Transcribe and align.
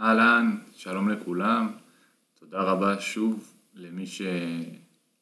אהלן, 0.00 0.58
שלום 0.76 1.08
לכולם, 1.08 1.72
תודה 2.38 2.58
רבה 2.58 3.00
שוב 3.00 3.54
למי, 3.74 4.06
ש... 4.06 4.22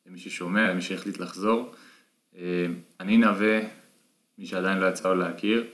למי 0.06 0.18
ששומע, 0.18 0.70
למי 0.70 0.82
שהחליט 0.82 1.18
לחזור. 1.18 1.74
אה, 2.36 2.66
אני 3.00 3.16
נווה, 3.16 3.60
מי 4.38 4.46
שעדיין 4.46 4.78
לא 4.78 4.86
יצא 4.86 5.08
לו 5.08 5.14
להכיר. 5.14 5.66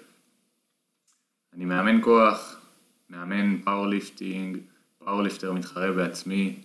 אני 1.53 1.65
מאמן 1.65 2.03
כוח, 2.03 2.61
מאמן 3.11 3.63
powerlifting, 3.63 4.59
powerlifter 4.99 5.53
מתחרה 5.53 5.93
בעצמי. 5.93 6.63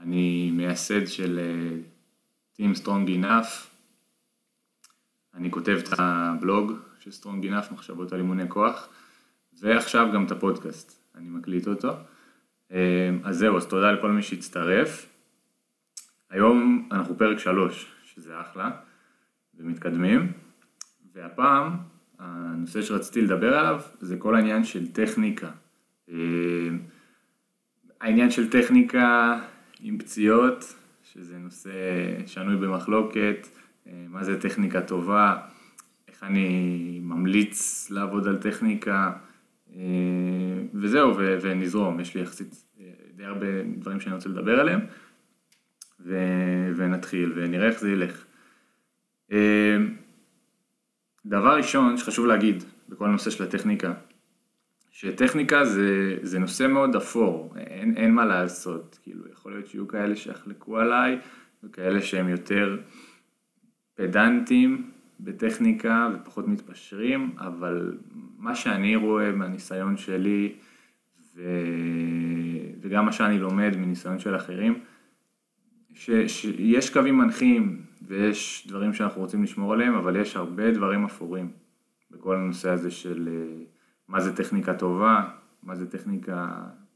אני 0.00 0.50
מייסד 0.50 1.06
של 1.06 1.38
אה, 1.38 1.76
Team 2.56 2.78
Strong 2.82 3.08
Enough. 3.08 3.66
אני 5.34 5.50
כותב 5.50 5.78
את 5.84 5.88
הבלוג 5.98 6.72
של 6.98 7.10
Strong 7.10 7.44
Enough, 7.44 7.72
מחשבות 7.72 8.12
על 8.12 8.18
אימוני 8.18 8.48
כוח, 8.48 8.88
ועכשיו 9.60 10.08
גם 10.14 10.26
את 10.26 10.30
הפודקאסט. 10.30 10.99
אני 11.16 11.28
מקליט 11.28 11.66
אותו. 11.68 11.92
אה, 12.72 13.10
אז 13.24 13.38
זהו, 13.38 13.56
אז 13.56 13.66
תודה 13.66 13.92
לכל 13.92 14.10
מי 14.10 14.22
שהצטרף. 14.22 15.06
היום 16.30 16.88
אנחנו 16.92 17.18
פרק 17.18 17.38
3, 17.38 17.92
שזה 18.04 18.40
אחלה, 18.40 18.70
ומתקדמים, 19.54 20.32
והפעם 21.14 21.76
הנושא 22.18 22.82
שרציתי 22.82 23.22
לדבר 23.22 23.58
עליו 23.58 23.80
זה 24.00 24.16
כל 24.16 24.34
העניין 24.34 24.64
של 24.64 24.92
טכניקה. 24.92 25.50
אה, 26.10 26.14
העניין 28.00 28.30
של 28.30 28.50
טכניקה 28.50 29.38
עם 29.80 29.98
פציעות, 29.98 30.74
שזה 31.02 31.38
נושא 31.38 31.70
שנוי 32.26 32.56
במחלוקת, 32.56 33.48
אה, 33.86 34.04
מה 34.08 34.24
זה 34.24 34.40
טכניקה 34.40 34.80
טובה, 34.80 35.36
איך 36.08 36.24
אני 36.24 37.00
ממליץ 37.02 37.90
לעבוד 37.90 38.28
על 38.28 38.36
טכניקה, 38.36 39.12
וזהו, 40.74 41.16
ו- 41.16 41.38
ונזרום, 41.40 42.00
יש 42.00 42.14
לי 42.14 42.22
יחסית 42.22 42.64
אה, 42.80 42.84
די 43.16 43.24
הרבה 43.24 43.46
דברים 43.76 44.00
שאני 44.00 44.14
רוצה 44.14 44.28
לדבר 44.28 44.60
עליהם, 44.60 44.80
ו- 46.00 46.72
ונתחיל 46.76 47.32
ונראה 47.36 47.68
איך 47.68 47.80
זה 47.80 47.90
ילך. 47.90 48.24
אה, 49.32 49.76
דבר 51.26 51.56
ראשון 51.56 51.96
שחשוב 51.96 52.26
להגיד 52.26 52.64
בכל 52.88 53.04
הנושא 53.04 53.30
של 53.30 53.44
הטכניקה, 53.44 53.92
שטכניקה 54.90 55.64
זה, 55.64 56.16
זה 56.22 56.38
נושא 56.38 56.66
מאוד 56.66 56.96
אפור, 56.96 57.54
אין, 57.56 57.96
אין 57.96 58.14
מה 58.14 58.24
לעשות, 58.24 58.98
כאילו 59.02 59.28
יכול 59.32 59.52
להיות 59.52 59.66
שיהיו 59.66 59.88
כאלה 59.88 60.16
שיחלקו 60.16 60.78
עליי 60.78 61.18
וכאלה 61.62 62.02
שהם 62.02 62.28
יותר 62.28 62.78
פדנטים 63.94 64.90
בטכניקה 65.20 66.08
ופחות 66.14 66.48
מתפשרים, 66.48 67.34
אבל 67.38 67.98
מה 68.40 68.54
שאני 68.54 68.96
רואה 68.96 69.32
מהניסיון 69.32 69.96
שלי 69.96 70.52
ו... 71.36 71.42
וגם 72.80 73.04
מה 73.04 73.12
שאני 73.12 73.38
לומד 73.38 73.76
מניסיון 73.76 74.18
של 74.18 74.36
אחרים, 74.36 74.78
ש... 75.94 76.10
שיש 76.26 76.90
קווים 76.90 77.18
מנחים 77.18 77.82
ויש 78.02 78.66
דברים 78.68 78.92
שאנחנו 78.92 79.20
רוצים 79.20 79.42
לשמור 79.42 79.72
עליהם, 79.72 79.94
אבל 79.94 80.16
יש 80.16 80.36
הרבה 80.36 80.70
דברים 80.70 81.04
אפורים 81.04 81.50
בכל 82.10 82.36
הנושא 82.36 82.70
הזה 82.70 82.90
של 82.90 83.28
אה, 83.32 83.64
מה 84.08 84.20
זה 84.20 84.36
טכניקה 84.36 84.74
טובה, 84.74 85.28
מה 85.62 85.74
זה 85.76 85.90
טכניקה 85.90 86.48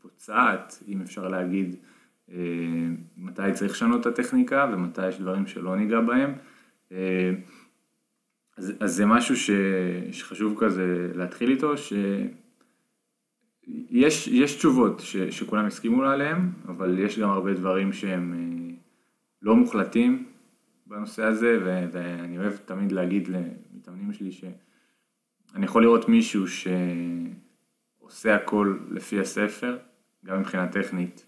פוצעת, 0.03 0.83
אם 0.89 1.01
אפשר 1.01 1.29
להגיד 1.29 1.77
אה, 2.33 2.37
מתי 3.17 3.53
צריך 3.53 3.73
לשנות 3.73 4.01
את 4.01 4.07
הטכניקה 4.07 4.71
ומתי 4.73 5.09
יש 5.09 5.21
דברים 5.21 5.47
שלא 5.47 5.77
ניגע 5.77 6.01
בהם. 6.01 6.33
אז, 8.57 8.73
אז 8.81 8.95
זה 8.95 9.07
משהו 9.07 9.37
ש, 9.37 9.51
שחשוב 10.13 10.57
כזה 10.61 11.13
להתחיל 11.15 11.51
איתו, 11.51 11.75
שיש 11.77 11.99
יש 14.29 14.57
תשובות 14.57 15.01
ש, 15.01 15.17
שכולם 15.17 15.67
הסכימו 15.67 16.05
עליהם, 16.05 16.53
אבל 16.69 16.99
יש 16.99 17.19
גם 17.19 17.31
הרבה 17.31 17.55
דברים 17.55 17.93
שהם 17.93 18.35
אה, 18.35 18.75
לא 19.43 19.57
מוחלטים 19.57 20.27
בנושא 20.87 21.25
הזה, 21.25 21.59
ו, 21.65 21.85
ואני 21.93 22.39
אוהב 22.39 22.57
תמיד 22.57 22.93
להגיד 22.93 23.29
למתאמנים 23.29 24.13
שלי 24.13 24.33
שאני 24.33 25.65
יכול 25.65 25.83
לראות 25.83 26.09
מישהו 26.09 26.45
שעושה 26.49 28.35
הכל 28.35 28.79
לפי 28.91 29.21
הספר, 29.21 29.79
גם 30.25 30.41
מבחינה 30.41 30.69
טכנית 30.69 31.27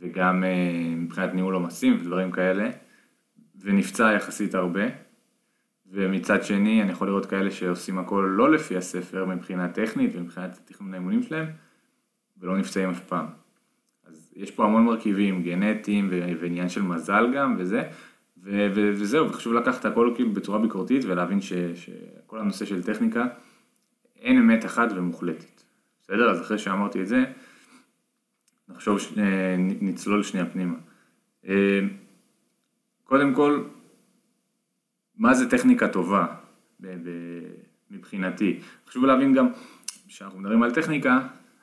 וגם 0.00 0.44
אה, 0.44 0.94
מבחינת 0.96 1.34
ניהול 1.34 1.54
עומסים 1.54 1.96
ודברים 2.00 2.30
כאלה, 2.30 2.70
ונפצע 3.60 4.12
יחסית 4.12 4.54
הרבה. 4.54 5.05
ומצד 5.90 6.44
שני 6.44 6.82
אני 6.82 6.92
יכול 6.92 7.08
לראות 7.08 7.26
כאלה 7.26 7.50
שעושים 7.50 7.98
הכל 7.98 8.32
לא 8.36 8.50
לפי 8.52 8.76
הספר 8.76 9.24
מבחינה 9.24 9.68
טכנית 9.68 10.10
ומבחינת 10.14 10.60
תכנון 10.64 10.94
האימונים 10.94 11.22
שלהם 11.22 11.46
ולא 12.38 12.58
נפצעים 12.58 12.90
אף 12.90 13.00
פעם. 13.00 13.26
אז 14.04 14.32
יש 14.36 14.50
פה 14.50 14.64
המון 14.64 14.84
מרכיבים 14.84 15.42
גנטיים 15.42 16.08
ועניין 16.40 16.68
של 16.68 16.82
מזל 16.82 17.32
גם 17.34 17.54
וזה 17.58 17.82
ו- 18.42 18.68
ו- 18.74 18.90
וזהו 18.94 19.28
וחשוב 19.28 19.52
לקחת 19.52 19.84
הכל 19.84 20.12
כאילו 20.14 20.32
בצורה 20.32 20.58
ביקורתית 20.58 21.04
ולהבין 21.04 21.40
ש- 21.40 21.52
שכל 21.74 22.38
הנושא 22.38 22.64
של 22.64 22.82
טכניקה 22.82 23.26
אין 24.20 24.38
אמת 24.38 24.64
אחת 24.64 24.88
ומוחלטת. 24.96 25.62
בסדר? 26.02 26.30
אז 26.30 26.40
אחרי 26.40 26.58
שאמרתי 26.58 27.02
את 27.02 27.08
זה 27.08 27.24
נחשוב, 28.68 28.98
ש- 28.98 29.12
נצלול 29.80 30.22
שנייה 30.22 30.46
פנימה. 30.46 30.74
אה, 31.48 31.80
קודם 33.04 33.34
כל 33.34 33.64
מה 35.18 35.34
זה 35.34 35.50
טכניקה 35.50 35.88
טובה 35.88 36.26
מבחינתי. 37.90 38.60
חשוב 38.88 39.04
להבין 39.04 39.34
גם, 39.34 39.48
כשאנחנו 40.08 40.40
מדברים 40.40 40.62
על 40.62 40.70
טכניקה, 40.70 41.20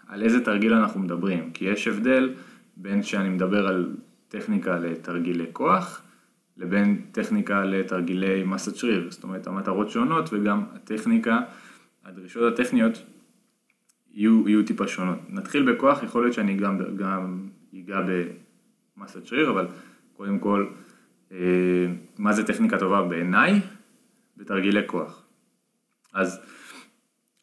על 0.08 0.24
איזה 0.24 0.46
תרגיל 0.46 0.74
אנחנו 0.74 1.00
מדברים, 1.00 1.52
כי 1.52 1.66
יש 1.66 1.88
הבדל 1.88 2.34
בין 2.78 3.03
שאני 3.03 3.30
מדבר 3.30 3.68
על 3.68 3.96
טכניקה 4.28 4.80
לתרגילי 4.80 5.46
כוח, 5.53 6.02
לבין 6.58 7.02
טכניקה 7.12 7.66
לתרגילי 7.66 8.44
מסת 8.44 8.75
שריר, 8.75 9.12
זאת 9.12 9.24
אומרת 9.24 9.47
המטרות 9.47 9.90
שונות 9.90 10.30
וגם 10.34 10.63
הטכניקה, 10.74 11.40
הדרישות 12.06 12.53
הטכניות 12.53 13.03
יהיו, 14.13 14.50
יהיו 14.50 14.66
טיפה 14.66 14.88
שונות. 14.88 15.18
נתחיל 15.30 15.72
בכוח, 15.72 16.03
יכול 16.03 16.24
להיות 16.24 16.34
שאני 16.34 16.56
גם, 16.56 16.78
גם 16.97 17.47
אגע 17.80 18.02
במסת 18.97 19.25
שריר, 19.25 19.50
אבל 19.50 19.68
קודם 20.13 20.40
כל 20.40 20.68
מה 22.17 22.33
זה 22.33 22.47
טכניקה 22.47 22.79
טובה 22.79 23.01
בעיניי? 23.01 23.61
בתרגילי 24.38 24.81
כוח. 24.88 25.23
אז 26.13 26.41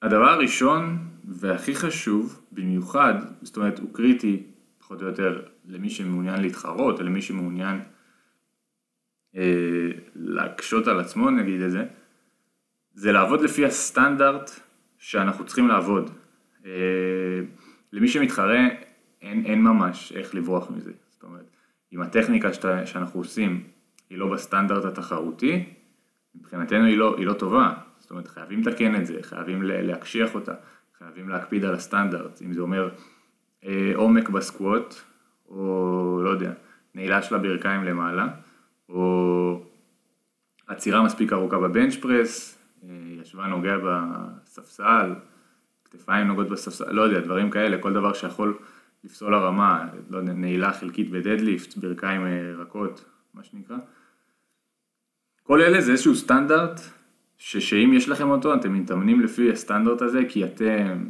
הדבר 0.02 0.28
הראשון 0.28 0.98
והכי 1.24 1.74
חשוב, 1.74 2.42
במיוחד, 2.52 3.14
זאת 3.42 3.56
אומרת 3.56 3.78
הוא 3.78 3.94
קריטי 3.94 4.42
פחות 4.78 5.02
או 5.02 5.06
יותר 5.06 5.42
למי 5.64 5.90
שמעוניין 5.90 6.40
להתחרות 6.40 6.98
או 6.98 7.04
למי 7.04 7.22
שמעוניין 7.22 7.80
אה, 9.36 9.88
להקשות 10.14 10.86
על 10.88 11.00
עצמו 11.00 11.30
נגיד 11.30 11.60
את 11.60 11.70
זה, 11.70 11.84
זה 12.94 13.12
לעבוד 13.12 13.40
לפי 13.40 13.64
הסטנדרט 13.66 14.50
שאנחנו 14.98 15.46
צריכים 15.46 15.68
לעבוד. 15.68 16.10
אה, 16.66 17.40
למי 17.92 18.08
שמתחרה 18.08 18.68
אין, 19.22 19.46
אין 19.46 19.62
ממש 19.62 20.12
איך 20.12 20.34
לברוח 20.34 20.70
מזה. 20.70 20.92
זאת 21.10 21.22
אומרת, 21.22 21.50
אם 21.92 22.02
הטכניקה 22.02 22.52
שאתה, 22.52 22.86
שאנחנו 22.86 23.20
עושים 23.20 23.64
היא 24.10 24.18
לא 24.18 24.32
בסטנדרט 24.32 24.84
התחרותי, 24.84 25.64
מבחינתנו 26.34 26.84
היא 26.84 26.98
לא, 26.98 27.16
היא 27.16 27.26
לא 27.26 27.32
טובה. 27.32 27.74
זאת 27.98 28.10
אומרת, 28.10 28.28
חייבים 28.28 28.60
לתקן 28.60 28.96
את 28.96 29.06
זה, 29.06 29.18
חייבים 29.22 29.62
להקשיח 29.62 30.34
אותה, 30.34 30.54
חייבים 30.98 31.28
להקפיד 31.28 31.64
על 31.64 31.74
הסטנדרט, 31.74 32.42
אם 32.42 32.52
זה 32.52 32.60
אומר 32.60 32.88
אה, 33.64 33.92
עומק 33.94 34.28
בסקווט, 34.28 34.94
או 35.48 36.20
לא 36.24 36.30
יודע, 36.30 36.52
נעילה 36.94 37.22
של 37.22 37.34
הברכיים 37.34 37.84
למעלה, 37.84 38.28
או 38.88 39.62
עצירה 40.66 41.02
מספיק 41.02 41.32
ארוכה 41.32 41.58
בבנץ' 41.58 41.96
פרס, 41.96 42.58
אה, 42.84 42.88
ישבה 43.22 43.46
נוגע 43.46 43.76
בספסל, 43.84 45.14
כתפיים 45.84 46.26
נוגעות 46.26 46.48
בספסל, 46.48 46.92
לא 46.92 47.02
יודע, 47.02 47.20
דברים 47.20 47.50
כאלה, 47.50 47.78
כל 47.78 47.92
דבר 47.92 48.12
שיכול 48.12 48.58
לפסול 49.04 49.34
הרמה, 49.34 49.88
לא 50.10 50.18
יודע, 50.18 50.32
נעילה 50.32 50.72
חלקית 50.72 51.10
בדדליפט, 51.10 51.76
ברכיים 51.76 52.26
אה, 52.26 52.52
רכות, 52.58 53.04
מה 53.34 53.44
שנקרא. 53.44 53.76
כל 55.50 55.62
אלה 55.62 55.80
זה 55.80 55.92
איזשהו 55.92 56.14
סטנדרט, 56.14 56.80
שאם 57.38 57.92
יש 57.94 58.08
לכם 58.08 58.30
אותו 58.30 58.54
אתם 58.54 58.74
מתאמנים 58.74 59.20
לפי 59.20 59.52
הסטנדרט 59.52 60.02
הזה, 60.02 60.20
כי 60.28 60.44
אתם 60.44 61.04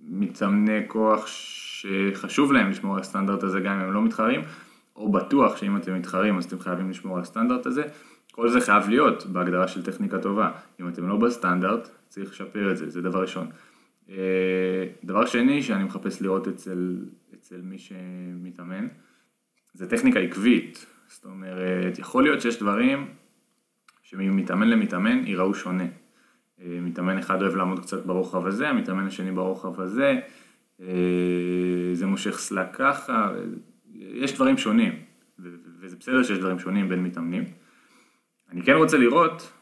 מתאמני 0.00 0.78
כוח 0.86 1.26
שחשוב 1.26 2.52
להם 2.52 2.70
לשמור 2.70 2.94
על 2.94 3.00
הסטנדרט 3.00 3.42
הזה 3.42 3.60
גם 3.60 3.72
אם 3.72 3.80
הם 3.80 3.92
לא 3.92 4.02
מתחרים, 4.02 4.40
או 4.96 5.12
בטוח 5.12 5.56
שאם 5.56 5.76
אתם 5.76 5.94
מתחרים 5.94 6.38
אז 6.38 6.44
אתם 6.44 6.60
חייבים 6.60 6.90
לשמור 6.90 7.16
על 7.16 7.22
הסטנדרט 7.22 7.66
הזה. 7.66 7.82
כל 8.32 8.48
זה 8.48 8.60
חייב 8.60 8.88
להיות 8.88 9.26
בהגדרה 9.26 9.68
של 9.68 9.82
טכניקה 9.82 10.18
טובה. 10.18 10.50
אם 10.80 10.88
אתם 10.88 11.08
לא 11.08 11.16
בסטנדרט, 11.16 11.88
צריך 12.08 12.30
לשפר 12.30 12.72
את 12.72 12.76
זה, 12.76 12.90
זה 12.90 13.02
דבר 13.02 13.20
ראשון. 13.20 13.46
אה, 14.10 14.14
דבר 15.04 15.26
שני 15.26 15.62
שאני 15.62 15.84
מחפש 15.84 16.22
לראות 16.22 16.48
אצל, 16.48 16.96
אצל 17.34 17.60
מי 17.62 17.78
שמתאמן, 17.78 18.86
זה 19.74 19.90
טכניקה 19.90 20.20
עקבית. 20.20 20.86
זאת 21.08 21.24
אומרת, 21.24 21.98
יכול 21.98 22.22
להיות 22.22 22.40
שיש 22.40 22.58
דברים 22.58 23.06
שממתאמן 24.10 24.68
למתאמן 24.68 25.26
ייראו 25.26 25.54
שונה. 25.54 25.86
אה, 26.60 26.78
מתאמן 26.82 27.18
אחד 27.18 27.42
אוהב 27.42 27.56
לעמוד 27.56 27.80
קצת 27.80 28.06
ברוחב 28.06 28.46
הזה, 28.46 28.68
המתאמן 28.68 29.06
השני 29.06 29.32
ברוחב 29.32 29.80
הזה, 29.80 30.20
זה 31.94 32.06
מושך 32.06 32.38
סלק 32.38 32.66
ככה, 32.72 33.32
יש 33.94 34.34
דברים 34.34 34.58
שונים, 34.58 34.92
וזה 35.38 35.96
בסדר 35.96 36.22
שיש 36.22 36.38
דברים 36.38 36.58
שונים 36.58 36.88
בין 36.88 37.02
מתאמנים. 37.02 37.44
אני 38.50 38.62
כן 38.62 38.72
רוצה 38.72 38.98
לראות 38.98 39.52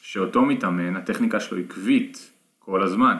שאותו 0.00 0.42
מתאמן, 0.42 0.96
הטכניקה 0.96 1.40
שלו 1.40 1.58
עקבית 1.58 2.32
כל 2.58 2.82
הזמן. 2.82 3.16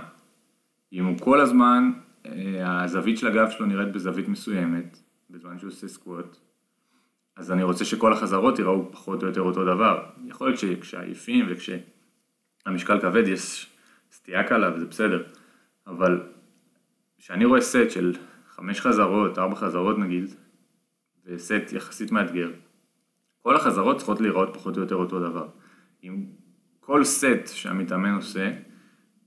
אם 0.92 1.04
הוא 1.04 1.18
כל 1.18 1.40
הזמן, 1.40 1.92
אה, 2.26 2.82
הזווית 2.82 3.18
של 3.18 3.26
הגב 3.26 3.50
שלו 3.50 3.66
נראית 3.66 3.92
בזווית 3.92 4.28
מסוימת, 4.28 4.98
בזמן 5.30 5.58
שהוא 5.58 5.68
עושה 5.68 5.88
סקווט, 5.88 6.36
אז 7.36 7.52
אני 7.52 7.62
רוצה 7.62 7.84
שכל 7.84 8.12
החזרות 8.12 8.58
יראו 8.58 8.92
פחות 8.92 9.22
או 9.22 9.28
יותר 9.28 9.40
אותו 9.40 9.64
דבר. 9.64 10.04
יכול 10.24 10.48
להיות 10.48 10.58
שכשעייפים 10.58 11.46
וכשהמשקל 11.48 13.00
כבד 13.00 13.28
יש 13.28 13.70
סטייה 14.12 14.44
קלה 14.44 14.74
וזה 14.74 14.86
בסדר, 14.86 15.22
אבל 15.86 16.22
כשאני 17.18 17.44
רואה 17.44 17.60
סט 17.60 17.90
של 17.90 18.14
חמש 18.48 18.80
חזרות, 18.80 19.38
ארבע 19.38 19.56
חזרות 19.56 19.98
נגיד, 19.98 20.34
וסט 21.24 21.72
יחסית 21.72 22.12
מאתגר, 22.12 22.50
כל 23.42 23.56
החזרות 23.56 23.96
צריכות 23.96 24.20
להיראות 24.20 24.54
פחות 24.54 24.76
או 24.76 24.82
יותר 24.82 24.94
אותו 24.94 25.20
דבר. 25.20 25.48
אם 26.04 26.24
כל 26.80 27.04
סט 27.04 27.46
שהמתאמן 27.46 28.14
עושה 28.14 28.52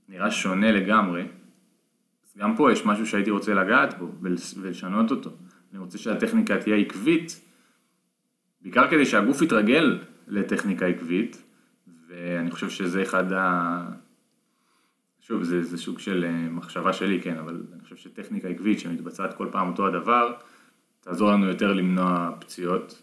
נראה 0.08 0.30
שונה 0.30 0.72
לגמרי, 0.72 1.22
אז 2.24 2.36
גם 2.36 2.56
פה 2.56 2.72
יש 2.72 2.86
משהו 2.86 3.06
שהייתי 3.06 3.30
רוצה 3.30 3.54
לגעת 3.54 3.98
בו 3.98 4.08
ולשנות 4.56 5.10
אותו. 5.10 5.30
אני 5.72 5.78
רוצה 5.78 5.98
שהטכניקה 5.98 6.58
תהיה 6.58 6.76
עקבית, 6.76 7.40
בעיקר 8.64 8.90
כדי 8.90 9.06
שהגוף 9.06 9.42
יתרגל 9.42 9.98
לטכניקה 10.28 10.86
עקבית, 10.86 11.42
ואני 12.08 12.50
חושב 12.50 12.70
שזה 12.70 13.02
אחד 13.02 13.32
ה... 13.32 13.88
שוב, 15.20 15.42
זה, 15.42 15.62
זה 15.62 15.78
סוג 15.78 15.98
של 15.98 16.24
אה, 16.24 16.50
מחשבה 16.50 16.92
שלי, 16.92 17.20
כן, 17.22 17.38
אבל 17.38 17.62
אני 17.72 17.82
חושב 17.82 17.96
שטכניקה 17.96 18.48
עקבית 18.48 18.80
שמתבצעת 18.80 19.34
כל 19.34 19.48
פעם 19.52 19.68
אותו 19.68 19.86
הדבר, 19.86 20.34
תעזור 21.00 21.30
לנו 21.30 21.46
יותר 21.46 21.72
למנוע 21.72 22.30
פציעות 22.40 23.02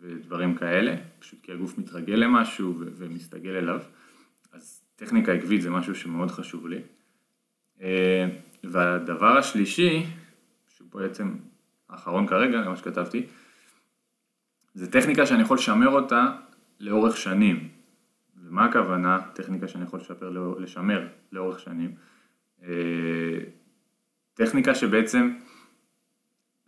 ודברים 0.00 0.54
כאלה, 0.54 0.96
פשוט 1.18 1.38
כי 1.42 1.52
הגוף 1.52 1.78
מתרגל 1.78 2.14
למשהו 2.14 2.74
ומסתגל 2.78 3.56
אליו, 3.56 3.80
אז 4.52 4.82
טכניקה 4.96 5.32
עקבית 5.32 5.62
זה 5.62 5.70
משהו 5.70 5.94
שמאוד 5.94 6.30
חשוב 6.30 6.66
לי. 6.66 6.80
אה, 7.82 8.28
והדבר 8.64 9.38
השלישי, 9.38 10.06
שהוא 10.68 10.88
בעצם 10.92 11.34
האחרון 11.88 12.26
כרגע, 12.26 12.68
מה 12.68 12.76
שכתבתי, 12.76 13.26
זה 14.74 14.90
טכניקה 14.90 15.26
שאני 15.26 15.42
יכול 15.42 15.56
לשמר 15.56 15.88
אותה 15.88 16.32
לאורך 16.80 17.16
שנים. 17.16 17.68
ומה 18.44 18.64
הכוונה 18.64 19.18
טכניקה 19.34 19.68
שאני 19.68 19.84
יכול 19.84 20.00
לשפר, 20.00 20.54
לשמר 20.58 21.06
לאורך 21.32 21.58
שנים? 21.58 21.94
אה, 22.62 23.38
טכניקה 24.34 24.74
שבעצם 24.74 25.32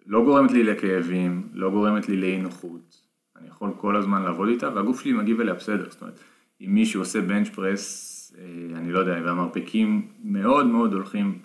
לא 0.07 0.25
גורמת 0.25 0.51
לי 0.53 0.63
לכאבים, 0.63 1.49
לא 1.53 1.71
גורמת 1.71 2.09
לי 2.09 2.17
לאי 2.17 2.39
נוחות, 2.39 3.03
אני 3.37 3.49
יכול 3.49 3.71
כל 3.77 3.97
הזמן 3.97 4.23
לעבוד 4.23 4.49
איתה 4.49 4.75
והגוף 4.75 5.01
שלי 5.01 5.13
מגיב 5.13 5.41
אליה 5.41 5.55
בסדר, 5.55 5.91
זאת 5.91 6.03
אומרת, 6.03 6.21
אם 6.61 6.75
מישהו 6.75 7.01
עושה 7.01 7.21
בנץ' 7.21 7.49
פרס, 7.49 8.35
אה, 8.39 8.79
אני 8.79 8.93
לא 8.93 8.99
יודע, 8.99 9.13
והמרפקים 9.25 10.09
מאוד 10.25 10.67
מאוד 10.67 10.93
הולכים 10.93 11.39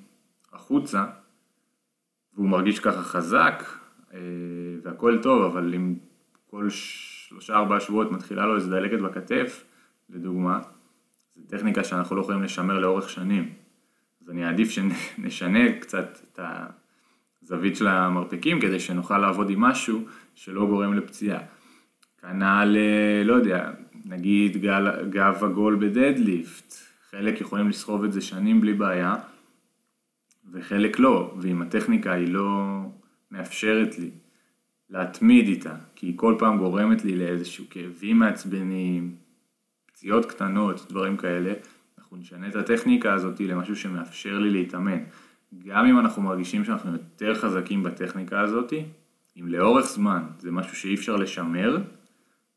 החוצה, 0.54 1.06
והוא 2.34 2.50
מרגיש 2.50 2.80
ככה 2.80 3.02
חזק, 3.02 3.64
אה, 4.14 4.20
והכל 4.84 5.20
טוב, 5.22 5.44
אבל 5.44 5.74
אם 5.74 5.96
כל 6.50 6.70
שלושה 6.70 7.56
ארבעה 7.56 7.80
שבועות 7.80 8.12
מתחילה 8.12 8.46
לו 8.46 8.56
איזה 8.56 8.70
דלקת 8.70 9.00
בכתף, 9.00 9.64
לדוגמה, 10.10 10.60
זו 11.36 11.42
טכניקה 11.48 11.84
שאנחנו 11.84 12.16
לא 12.16 12.22
יכולים 12.22 12.44
לשמר 12.44 12.80
לאורך 12.80 13.10
שנים. 13.10 13.54
אז 14.22 14.30
אני 14.30 14.46
אעדיף 14.46 14.70
שנשנה 14.70 15.80
קצת 15.80 16.20
את 16.34 16.40
הזווית 17.44 17.76
של 17.76 17.88
המרפקים 17.88 18.62
כדי 18.62 18.80
שנוכל 18.80 19.18
לעבוד 19.18 19.50
עם 19.50 19.62
משהו 19.62 20.06
שלא 20.36 20.66
גורם 20.66 20.94
לפציעה. 20.94 21.40
כנ"ל, 22.22 22.78
לא 23.26 23.34
יודע, 23.34 23.72
נגיד 24.06 24.58
גל, 24.58 25.10
גב 25.10 25.44
עגול 25.44 25.76
בדדליפט, 25.76 26.74
חלק 27.10 27.42
יכולים 27.42 27.70
לסחוב 27.70 28.04
את 28.04 28.14
זה 28.14 28.22
שנים 28.22 28.62
בלי 28.62 28.74
בעיה, 28.74 29.16
וחלק 30.52 31.00
לא, 31.00 31.36
ואם 31.42 31.62
הטכניקה 31.62 32.14
היא 32.14 32.34
לא 32.34 32.80
מאפשרת 33.32 34.00
לי 34.00 34.10
להתמיד 34.90 35.48
איתה, 35.48 35.76
כי 35.96 36.06
היא 36.06 36.18
כל 36.18 36.36
פעם 36.40 36.58
גורמת 36.58 37.06
לי 37.06 37.16
לאיזשהו 37.16 37.66
כאבים 37.70 38.20
מעצבנים, 38.20 39.16
פציעות 39.86 40.26
קטנות, 40.26 40.86
דברים 40.90 41.18
כאלה, 41.18 41.54
אנחנו 41.98 42.18
נשנה 42.18 42.48
את 42.48 42.56
הטכניקה 42.56 43.14
הזאת 43.14 43.40
למשהו 43.40 43.76
שמאפשר 43.76 44.40
לי 44.40 44.50
להתאמן. 44.50 45.00
גם 45.66 45.86
אם 45.86 46.00
אנחנו 46.00 46.22
מרגישים 46.22 46.66
שאנחנו 46.66 46.92
יותר 46.92 47.36
חזקים 47.36 47.84
בטכניקה 47.84 48.42
הזאת, 48.42 48.74
אם 49.40 49.48
לאורך 49.48 49.86
זמן 49.86 50.24
זה 50.40 50.52
משהו 50.52 50.76
שאי 50.76 50.96
אפשר 50.96 51.16
לשמר, 51.16 51.78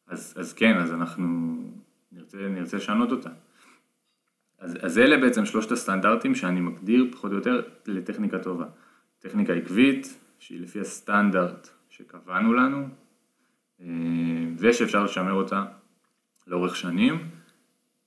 אז, 0.06 0.34
אז 0.36 0.52
כן, 0.52 0.76
אז 0.76 0.92
אנחנו 0.92 1.56
נרצה, 2.12 2.38
נרצה 2.38 2.76
לשנות 2.76 3.12
אותה. 3.12 3.30
אז, 4.58 4.78
אז 4.82 4.98
אלה 4.98 5.18
בעצם 5.18 5.46
שלושת 5.46 5.72
הסטנדרטים 5.72 6.34
שאני 6.34 6.60
מגדיר 6.60 7.06
פחות 7.12 7.30
או 7.30 7.36
יותר 7.36 7.62
לטכניקה 7.86 8.38
טובה. 8.38 8.66
טכניקה 9.18 9.52
עקבית, 9.52 10.18
שהיא 10.38 10.60
לפי 10.60 10.80
הסטנדרט 10.80 11.68
שקבענו 12.00 12.52
לנו, 12.52 12.88
אה, 13.80 13.86
ושאפשר 14.58 15.04
לשמר 15.04 15.32
אותה 15.32 15.64
לאורך 16.46 16.76
שנים, 16.76 17.28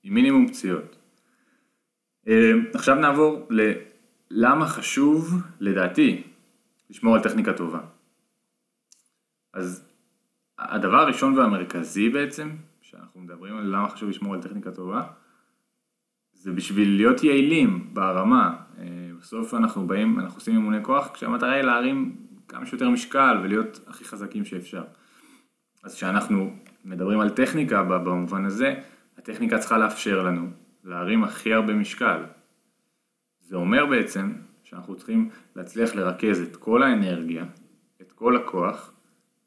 עם 0.02 0.14
מינימום 0.14 0.48
פציעות. 0.48 0.96
אה, 2.28 2.52
עכשיו 2.74 2.94
נעבור 2.94 3.48
ללמה 4.30 4.66
חשוב, 4.66 5.42
לדעתי, 5.60 6.22
לשמור 6.90 7.14
על 7.14 7.22
טכניקה 7.22 7.52
טובה. 7.52 7.80
אז 9.52 9.88
הדבר 10.58 10.96
הראשון 10.96 11.38
והמרכזי 11.38 12.08
בעצם, 12.08 12.50
שאנחנו 12.80 13.20
מדברים 13.20 13.56
על 13.56 13.64
למה 13.64 13.88
חשוב 13.88 14.08
לשמור 14.08 14.34
על 14.34 14.42
טכניקה 14.42 14.70
טובה, 14.70 15.02
זה 16.32 16.52
בשביל 16.52 16.96
להיות 16.96 17.24
יעילים 17.24 17.94
ברמה. 17.94 18.56
אה, 18.78 18.84
בסוף 19.20 19.54
אנחנו 19.54 19.86
באים, 19.86 20.20
אנחנו 20.20 20.38
עושים 20.38 20.54
אימוני 20.54 20.84
כוח 20.84 21.10
כשהמטרה 21.14 21.52
היא 21.52 21.62
להרים 21.62 22.23
כמה 22.48 22.66
שיותר 22.66 22.90
משקל 22.90 23.40
ולהיות 23.42 23.80
הכי 23.86 24.04
חזקים 24.04 24.44
שאפשר. 24.44 24.84
אז 25.84 25.94
כשאנחנו 25.94 26.56
מדברים 26.84 27.20
על 27.20 27.30
טכניקה 27.30 27.82
במובן 27.82 28.44
הזה, 28.44 28.74
הטכניקה 29.18 29.58
צריכה 29.58 29.78
לאפשר 29.78 30.22
לנו 30.22 30.50
להרים 30.84 31.24
הכי 31.24 31.54
הרבה 31.54 31.72
משקל. 31.72 32.22
זה 33.40 33.56
אומר 33.56 33.86
בעצם 33.86 34.32
שאנחנו 34.64 34.96
צריכים 34.96 35.30
להצליח 35.56 35.94
לרכז 35.94 36.40
את 36.40 36.56
כל 36.56 36.82
האנרגיה, 36.82 37.44
את 38.00 38.12
כל 38.12 38.36
הכוח, 38.36 38.92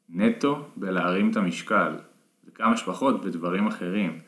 נטו 0.08 0.68
בלהרים 0.76 1.30
את 1.30 1.36
המשקל, 1.36 1.92
וכמה 2.44 2.76
שפחות 2.76 3.24
בדברים 3.24 3.66
אחרים. 3.66 4.20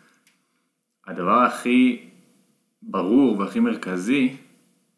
הדבר 1.07 1.39
הכי 1.39 2.09
ברור 2.83 3.39
והכי 3.39 3.61
מרכזי 3.61 4.37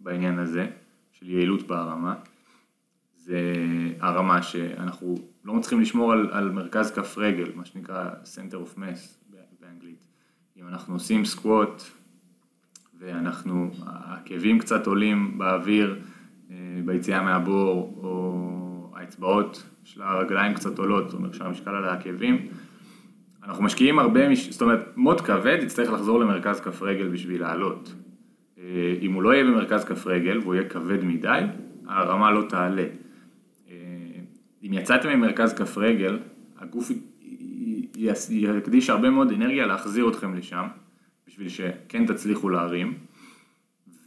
בעניין 0.01 0.39
הזה, 0.39 0.67
של 1.13 1.31
יעילות 1.31 1.67
בהרמה, 1.67 2.15
זה 3.25 3.41
הרמה 4.01 4.43
שאנחנו 4.43 5.15
לא 5.45 5.55
מצליחים 5.55 5.81
לשמור 5.81 6.13
על, 6.13 6.29
על 6.33 6.51
מרכז 6.51 6.91
כף 6.91 7.19
רגל, 7.19 7.53
מה 7.55 7.65
שנקרא 7.65 8.11
center 8.25 8.55
of 8.55 8.79
mass 8.79 9.31
באנגלית. 9.61 10.07
אם 10.57 10.69
אנחנו 10.69 10.95
עושים 10.95 11.25
סקווט 11.25 11.83
ואנחנו, 12.99 13.71
העקבים 13.87 14.59
קצת 14.59 14.87
עולים 14.87 15.39
באוויר 15.39 16.01
אה, 16.51 16.57
ביציאה 16.85 17.23
מהבור, 17.23 17.99
או 18.03 18.91
האצבעות 18.97 19.67
של 19.85 20.03
הרגליים 20.03 20.55
קצת 20.55 20.79
עולות, 20.79 21.11
זאת 21.11 21.19
אומרת 21.19 21.35
שהמשקל 21.35 21.71
על 21.71 21.85
העקבים, 21.85 22.47
אנחנו 23.45 23.65
משקיעים 23.65 23.99
הרבה, 23.99 24.29
מש... 24.29 24.51
זאת 24.51 24.63
אומרת 24.63 24.97
מוט 24.97 25.21
כבד 25.21 25.59
יצטרך 25.63 25.93
לחזור 25.93 26.21
למרכז 26.21 26.61
כף 26.61 26.83
רגל 26.83 27.09
בשביל 27.09 27.41
לעלות. 27.41 27.95
אה, 28.59 28.95
אם 29.01 29.13
הוא 29.13 29.23
לא 29.23 29.35
יהיה 29.35 29.45
במרכז 29.45 29.85
כף 29.85 30.07
רגל 30.07 30.39
והוא 30.39 30.55
יהיה 30.55 30.69
כבד 30.69 31.05
מדי, 31.05 31.41
הרמה 31.87 32.31
לא 32.31 32.43
תעלה. 32.49 32.87
אם 34.63 34.73
יצאתם 34.73 35.09
ממרכז 35.09 35.55
כף 35.55 35.79
רגל, 35.79 36.19
הגוף 36.59 36.91
יקדיש 38.31 38.91
הרבה 38.91 39.11
מאוד 39.11 39.33
אנרגיה 39.33 39.67
להחזיר 39.67 40.09
אתכם 40.09 40.35
לשם, 40.35 40.67
בשביל 41.27 41.49
שכן 41.49 42.07
תצליחו 42.07 42.49
להרים, 42.49 42.95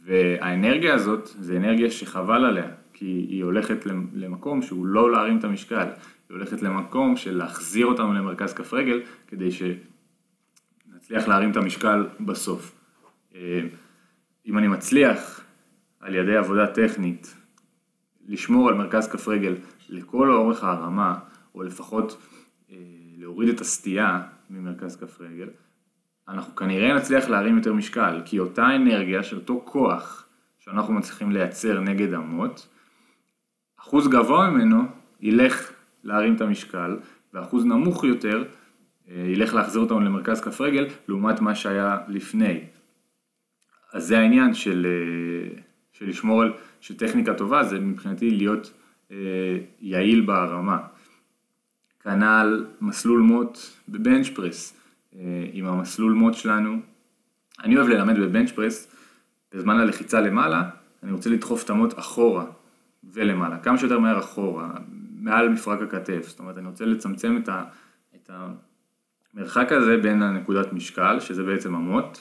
והאנרגיה 0.04 0.94
הזאת 0.94 1.28
זה 1.38 1.56
אנרגיה 1.56 1.90
שחבל 1.90 2.44
עליה, 2.44 2.68
כי 2.92 3.04
היא 3.04 3.44
הולכת 3.44 3.86
למקום 4.14 4.62
שהוא 4.62 4.86
לא 4.86 5.12
להרים 5.12 5.38
את 5.38 5.44
המשקל, 5.44 5.86
היא 6.28 6.36
הולכת 6.36 6.62
למקום 6.62 7.16
של 7.16 7.36
להחזיר 7.36 7.86
אותנו 7.86 8.12
למרכז 8.12 8.54
כף 8.54 8.74
רגל, 8.74 9.00
כדי 9.26 9.48
שנצליח 9.50 11.28
להרים 11.28 11.50
את 11.50 11.56
המשקל 11.56 12.06
בסוף. 12.20 12.74
אה, 13.34 13.60
אם 14.46 14.58
אני 14.58 14.68
מצליח 14.68 15.40
על 16.00 16.14
ידי 16.14 16.36
עבודה 16.36 16.66
טכנית 16.66 17.34
לשמור 18.28 18.68
על 18.68 18.74
מרכז 18.74 19.08
כף 19.08 19.28
רגל 19.28 19.54
לכל 19.88 20.32
אורך 20.32 20.64
הרמה, 20.64 21.18
או 21.54 21.62
לפחות 21.62 22.16
אה, 22.70 22.76
להוריד 23.16 23.48
את 23.48 23.60
הסטייה 23.60 24.22
ממרכז 24.50 24.96
כף 24.96 25.20
רגל, 25.20 25.48
אנחנו 26.28 26.56
כנראה 26.56 26.94
נצליח 26.94 27.28
להרים 27.28 27.56
יותר 27.56 27.72
משקל, 27.72 28.22
כי 28.24 28.38
אותה 28.38 28.76
אנרגיה 28.76 29.22
של 29.22 29.36
אותו 29.36 29.62
כוח 29.64 30.26
שאנחנו 30.58 30.94
מצליחים 30.94 31.32
לייצר 31.32 31.80
נגד 31.80 32.14
המוט, 32.14 32.60
אחוז 33.80 34.08
גבוה 34.08 34.50
ממנו 34.50 34.82
ילך 35.20 35.72
להרים 36.04 36.36
את 36.36 36.40
המשקל, 36.40 36.96
ואחוז 37.34 37.64
נמוך 37.64 38.04
יותר 38.04 38.44
אה, 39.10 39.14
ילך 39.14 39.54
להחזיר 39.54 39.82
אותנו 39.82 40.00
למרכז 40.00 40.40
כף 40.40 40.60
רגל, 40.60 40.86
לעומת 41.08 41.40
מה 41.40 41.54
שהיה 41.54 41.98
לפני. 42.08 42.64
אז 43.92 44.06
זה 44.06 44.18
העניין 44.18 44.54
של, 44.54 44.86
אה, 44.86 45.60
של 45.92 46.08
לשמור 46.08 46.42
על, 46.42 46.52
של 46.80 46.96
טכניקה 46.96 47.34
טובה, 47.34 47.64
זה 47.64 47.80
מבחינתי 47.80 48.30
להיות 48.30 48.72
יעיל 49.80 50.26
בהרמה. 50.26 50.78
כנ"ל 52.00 52.66
מסלול 52.80 53.20
מוט 53.20 53.58
בבנץ' 53.88 54.28
פרס, 54.28 54.80
עם 55.52 55.66
המסלול 55.66 56.12
מוט 56.12 56.34
שלנו. 56.34 56.80
אני 57.64 57.76
אוהב 57.76 57.88
ללמד 57.88 58.18
בבנץ' 58.18 58.50
פרס, 58.50 58.96
בזמן 59.54 59.80
הלחיצה 59.80 60.20
למעלה, 60.20 60.70
אני 61.02 61.12
רוצה 61.12 61.30
לדחוף 61.30 61.64
את 61.64 61.70
המוט 61.70 61.98
אחורה 61.98 62.44
ולמעלה, 63.04 63.58
כמה 63.58 63.78
שיותר 63.78 63.98
מהר 63.98 64.18
אחורה, 64.18 64.70
מעל 65.18 65.48
מפרק 65.48 65.82
הכתף, 65.82 66.24
זאת 66.28 66.38
אומרת 66.38 66.58
אני 66.58 66.66
רוצה 66.66 66.84
לצמצם 66.84 67.36
את, 67.42 67.48
ה, 67.48 67.64
את 68.14 68.30
המרחק 69.34 69.72
הזה 69.72 69.96
בין 69.96 70.22
הנקודת 70.22 70.72
משקל, 70.72 71.20
שזה 71.20 71.42
בעצם 71.42 71.74
המוט, 71.74 72.18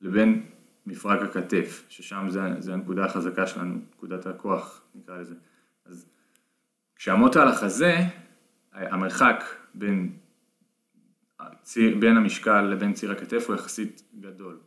לבין 0.00 0.42
מפרק 0.86 1.22
הכתף, 1.22 1.84
ששם 1.88 2.26
זה, 2.28 2.40
זה 2.58 2.74
הנקודה 2.74 3.04
החזקה 3.04 3.46
שלנו, 3.46 3.74
נקודת 3.96 4.26
הכוח 4.26 4.80
נקרא 4.94 5.18
לזה. 5.18 5.34
כשהמוט 6.96 7.36
על 7.36 7.48
החזה, 7.48 7.96
המרחק 8.72 9.44
בין, 9.74 10.12
ציר, 11.62 11.96
בין 11.98 12.16
המשקל 12.16 12.60
לבין 12.60 12.92
ציר 12.92 13.12
הכתף 13.12 13.44
הוא 13.48 13.56
יחסית 13.56 14.02
גדול. 14.20 14.58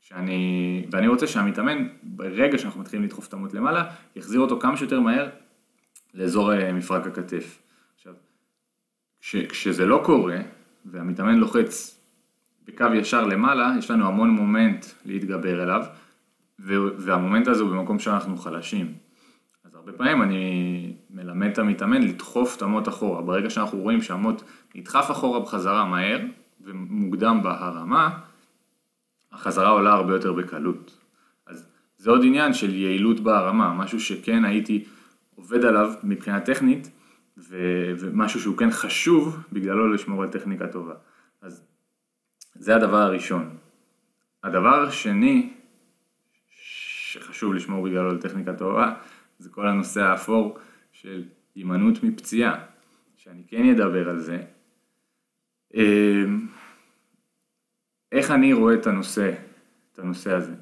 שאני, 0.00 0.86
ואני 0.90 1.08
רוצה 1.08 1.26
שהמתאמן, 1.26 1.88
ברגע 2.02 2.58
שאנחנו 2.58 2.80
מתחילים 2.80 3.04
לדחוף 3.04 3.28
את 3.28 3.32
המוט 3.32 3.54
למעלה, 3.54 3.90
יחזיר 4.16 4.40
אותו 4.40 4.60
כמה 4.60 4.76
שיותר 4.76 5.00
מהר 5.00 5.28
לאזור 6.14 6.52
אה, 6.52 6.72
מפרק 6.72 7.06
הכתף. 7.06 7.62
עכשיו, 7.94 8.14
כש, 9.20 9.36
כשזה 9.36 9.86
לא 9.86 10.02
קורה, 10.04 10.38
והמתאמן 10.84 11.38
לוחץ 11.38 12.00
בקו 12.64 12.84
ישר 12.94 13.26
למעלה, 13.26 13.74
יש 13.78 13.90
לנו 13.90 14.06
המון 14.06 14.30
מומנט 14.30 14.86
להתגבר 15.04 15.62
אליו, 15.62 15.84
והמומנט 16.98 17.48
הזה 17.48 17.62
הוא 17.62 17.70
במקום 17.70 17.98
שאנחנו 17.98 18.36
חלשים. 18.36 18.94
הרבה 19.82 19.92
פעמים 19.92 20.22
אני 20.22 20.94
מלמד 21.10 21.48
את 21.48 21.58
המתאמן 21.58 22.02
לדחוף 22.02 22.56
את 22.56 22.62
המוט 22.62 22.88
אחורה. 22.88 23.22
ברגע 23.22 23.50
שאנחנו 23.50 23.78
רואים 23.78 24.02
שהמוט 24.02 24.42
נדחף 24.74 25.10
אחורה 25.10 25.40
בחזרה 25.40 25.84
מהר 25.84 26.20
ומוקדם 26.60 27.40
בהרמה, 27.42 28.18
החזרה 29.32 29.68
עולה 29.68 29.92
הרבה 29.92 30.12
יותר 30.12 30.32
בקלות. 30.32 30.98
אז 31.46 31.68
זה 31.96 32.10
עוד 32.10 32.20
עניין 32.24 32.54
של 32.54 32.74
יעילות 32.74 33.20
בהרמה, 33.20 33.74
משהו 33.74 34.00
שכן 34.00 34.44
הייתי 34.44 34.84
עובד 35.34 35.64
עליו 35.64 35.92
מבחינה 36.02 36.40
טכנית, 36.40 36.90
ו- 37.38 37.92
ומשהו 37.98 38.40
שהוא 38.40 38.56
כן 38.56 38.70
חשוב 38.70 39.38
בגללו 39.52 39.92
לשמור 39.92 40.22
על 40.22 40.28
טכניקה 40.28 40.66
טובה. 40.66 40.94
אז 41.40 41.62
זה 42.54 42.76
הדבר 42.76 42.96
הראשון. 42.96 43.56
הדבר 44.44 44.82
השני 44.82 45.52
שחשוב 46.50 47.54
לשמור 47.54 47.84
בגללו 47.84 48.10
על 48.10 48.18
טכניקה 48.18 48.54
טובה, 48.54 48.94
זה 49.42 49.50
כל 49.50 49.66
הנושא 49.66 50.00
האפור 50.00 50.58
של 50.92 51.24
הימנעות 51.54 52.02
מפציעה, 52.02 52.64
שאני 53.16 53.42
כן 53.48 53.68
אדבר 53.68 54.08
על 54.08 54.18
זה. 54.18 54.42
אמ, 55.74 56.46
איך 58.12 58.30
אני 58.30 58.52
רואה 58.52 58.74
את 58.74 58.86
הנושא, 58.86 59.32
את 59.92 59.98
הנושא 59.98 60.32
הזה? 60.32 60.54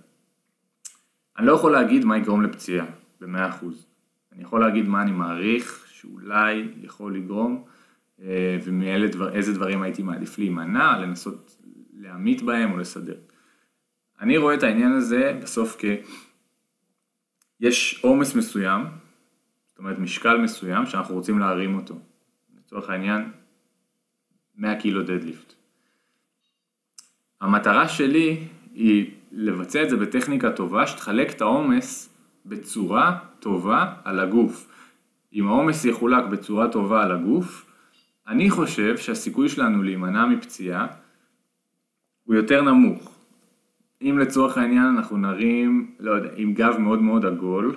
אני 1.38 1.46
לא 1.46 1.52
יכול 1.52 1.72
להגיד 1.72 2.04
מה 2.04 2.18
יגרום 2.18 2.42
לפציעה, 2.42 2.86
במאה 3.20 3.48
אחוז. 3.48 3.86
אני 4.32 4.42
יכול 4.42 4.60
להגיד 4.60 4.88
מה 4.88 5.02
אני 5.02 5.12
מעריך 5.12 5.86
שאולי 5.88 6.68
יכול 6.82 7.16
לגרום, 7.16 7.64
אה, 8.22 8.58
ומאיזה 8.64 9.54
דברים 9.54 9.82
הייתי 9.82 10.02
מעדיף 10.02 10.38
להימנע, 10.38 10.98
לנסות 10.98 11.56
להמית 11.92 12.42
בהם 12.42 12.72
או 12.72 12.76
לסדר. 12.76 13.16
אני 14.20 14.36
רואה 14.36 14.54
את 14.54 14.62
העניין 14.62 14.92
הזה 14.92 15.38
בסוף 15.42 15.76
כ... 15.78 15.84
יש 17.60 18.00
עומס 18.04 18.34
מסוים, 18.34 18.84
זאת 19.66 19.78
אומרת 19.78 19.98
משקל 19.98 20.36
מסוים 20.36 20.86
שאנחנו 20.86 21.14
רוצים 21.14 21.38
להרים 21.38 21.76
אותו. 21.76 21.94
לצורך 22.58 22.90
העניין 22.90 23.30
100 24.56 24.80
קילו 24.80 25.02
דדליפט. 25.02 25.54
המטרה 27.40 27.88
שלי 27.88 28.48
היא 28.74 29.10
לבצע 29.32 29.82
את 29.82 29.90
זה 29.90 29.96
בטכניקה 29.96 30.52
טובה 30.52 30.86
שתחלק 30.86 31.30
את 31.30 31.40
העומס 31.40 32.14
בצורה 32.46 33.18
טובה 33.40 33.94
על 34.04 34.20
הגוף. 34.20 34.68
אם 35.32 35.48
העומס 35.48 35.84
יחולק 35.84 36.24
בצורה 36.24 36.72
טובה 36.72 37.02
על 37.02 37.12
הגוף, 37.12 37.66
אני 38.26 38.50
חושב 38.50 38.96
שהסיכוי 38.96 39.48
שלנו 39.48 39.82
להימנע 39.82 40.26
מפציעה 40.26 40.86
הוא 42.24 42.34
יותר 42.34 42.62
נמוך. 42.62 43.19
אם 44.02 44.18
לצורך 44.18 44.58
העניין 44.58 44.84
אנחנו 44.84 45.16
נרים, 45.16 45.94
לא 46.00 46.10
יודע, 46.10 46.30
עם 46.36 46.54
גב 46.54 46.76
מאוד 46.78 47.02
מאוד 47.02 47.26
עגול, 47.26 47.76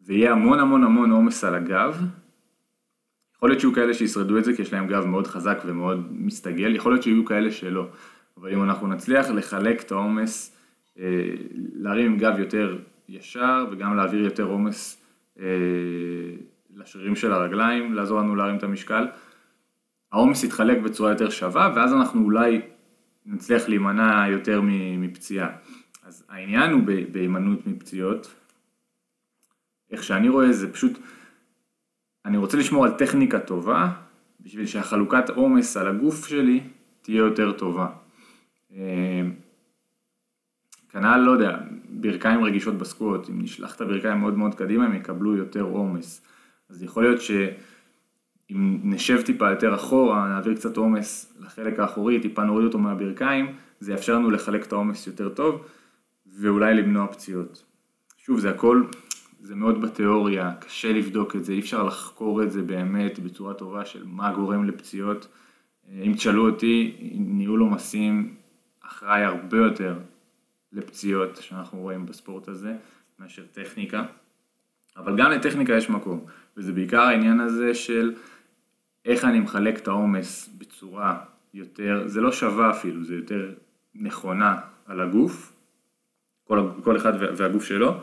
ויהיה 0.00 0.32
המון 0.32 0.60
המון 0.60 0.84
המון 0.84 1.10
עומס 1.10 1.44
על 1.44 1.54
הגב, 1.54 2.02
יכול 3.36 3.48
להיות 3.48 3.60
שיהיו 3.60 3.74
כאלה 3.74 3.94
שישרדו 3.94 4.38
את 4.38 4.44
זה 4.44 4.56
כי 4.56 4.62
יש 4.62 4.72
להם 4.72 4.86
גב 4.86 5.06
מאוד 5.06 5.26
חזק 5.26 5.58
ומאוד 5.66 6.06
מסתגל, 6.10 6.74
יכול 6.74 6.92
להיות 6.92 7.02
שיהיו 7.02 7.24
כאלה 7.24 7.50
שלא. 7.50 7.88
אבל 8.36 8.52
אם 8.52 8.62
אנחנו 8.62 8.86
נצליח 8.86 9.30
לחלק 9.30 9.80
את 9.82 9.92
העומס, 9.92 10.56
אה, 10.98 11.04
להרים 11.74 12.06
עם 12.12 12.18
גב 12.18 12.38
יותר 12.38 12.78
ישר 13.08 13.66
וגם 13.70 13.96
להעביר 13.96 14.24
יותר 14.24 14.44
עומס 14.44 15.02
אה, 15.40 15.44
לשרירים 16.76 17.16
של 17.16 17.32
הרגליים, 17.32 17.94
לעזור 17.94 18.18
לנו 18.18 18.36
להרים 18.36 18.56
את 18.56 18.62
המשקל, 18.62 19.06
העומס 20.12 20.44
יתחלק 20.44 20.78
בצורה 20.78 21.10
יותר 21.10 21.30
שווה 21.30 21.72
ואז 21.76 21.92
אנחנו 21.92 22.24
אולי 22.24 22.60
נצליח 23.28 23.68
להימנע 23.68 24.28
יותר 24.28 24.60
מפציעה. 24.98 25.48
אז 26.02 26.24
העניין 26.28 26.70
הוא 26.72 26.82
בהימנעות 27.12 27.66
מפציעות, 27.66 28.34
איך 29.90 30.02
שאני 30.02 30.28
רואה 30.28 30.52
זה 30.52 30.72
פשוט, 30.72 30.98
אני 32.24 32.36
רוצה 32.36 32.56
לשמור 32.56 32.84
על 32.84 32.90
טכניקה 32.90 33.40
טובה 33.40 33.92
בשביל 34.40 34.66
שהחלוקת 34.66 35.30
עומס 35.30 35.76
על 35.76 35.88
הגוף 35.88 36.26
שלי 36.26 36.60
תהיה 37.02 37.18
יותר 37.18 37.52
טובה. 37.52 37.86
אה, 38.72 39.22
כנ"ל, 40.90 41.16
לא 41.16 41.30
יודע, 41.30 41.58
ברכיים 41.88 42.44
רגישות 42.44 42.78
בסקווט, 42.78 43.28
אם 43.28 43.42
נשלח 43.42 43.76
את 43.76 43.80
הברכיים 43.80 44.18
מאוד 44.18 44.38
מאוד 44.38 44.54
קדימה 44.54 44.84
הם 44.84 44.94
יקבלו 44.94 45.36
יותר 45.36 45.62
עומס. 45.62 46.26
אז 46.70 46.82
יכול 46.82 47.02
להיות 47.02 47.20
שאם 48.48 48.80
נשב 48.84 49.22
טיפה 49.22 49.50
יותר 49.50 49.74
אחורה, 49.74 50.28
נעביר 50.28 50.54
קצת 50.54 50.76
עומס 50.76 51.36
לחלק 51.40 51.78
האחורי, 51.78 52.20
טיפה 52.20 52.44
נוריד 52.44 52.66
אותו 52.66 52.78
מהברכיים, 52.78 53.54
זה 53.80 53.92
יאפשר 53.92 54.14
לנו 54.14 54.30
לחלק 54.30 54.66
את 54.66 54.72
העומס 54.72 55.06
יותר 55.06 55.28
טוב 55.28 55.64
ואולי 56.26 56.74
למנוע 56.74 57.06
פציעות. 57.06 57.64
שוב, 58.18 58.38
זה 58.38 58.50
הכל, 58.50 58.82
זה 59.40 59.54
מאוד 59.54 59.80
בתיאוריה, 59.80 60.52
קשה 60.60 60.92
לבדוק 60.92 61.36
את 61.36 61.44
זה, 61.44 61.52
אי 61.52 61.60
אפשר 61.60 61.82
לחקור 61.82 62.42
את 62.42 62.52
זה 62.52 62.62
באמת 62.62 63.18
בצורה 63.18 63.54
טובה 63.54 63.84
של 63.84 64.02
מה 64.06 64.32
גורם 64.32 64.64
לפציעות. 64.64 65.28
אם 66.04 66.12
תשאלו 66.14 66.50
אותי, 66.50 66.96
ניהול 67.14 67.60
עומסים 67.60 68.34
אחראי 68.80 69.22
הרבה 69.22 69.56
יותר 69.56 69.98
לפציעות 70.72 71.36
שאנחנו 71.36 71.78
רואים 71.78 72.06
בספורט 72.06 72.48
הזה 72.48 72.76
מאשר 73.18 73.42
טכניקה, 73.52 74.04
אבל 74.96 75.16
גם 75.16 75.30
לטכניקה 75.30 75.72
יש 75.72 75.90
מקום, 75.90 76.24
וזה 76.56 76.72
בעיקר 76.72 77.00
העניין 77.00 77.40
הזה 77.40 77.74
של 77.74 78.14
איך 79.04 79.24
אני 79.24 79.40
מחלק 79.40 79.78
את 79.78 79.88
העומס 79.88 80.48
בצורה 80.58 81.24
יותר, 81.54 82.02
זה 82.06 82.20
לא 82.20 82.32
שווה 82.32 82.70
אפילו, 82.70 83.04
זה 83.04 83.14
יותר 83.14 83.54
נכונה 83.94 84.60
על 84.86 85.00
הגוף, 85.00 85.52
כל, 86.44 86.70
כל 86.84 86.96
אחד 86.96 87.12
והגוף 87.36 87.64
שלו, 87.64 88.00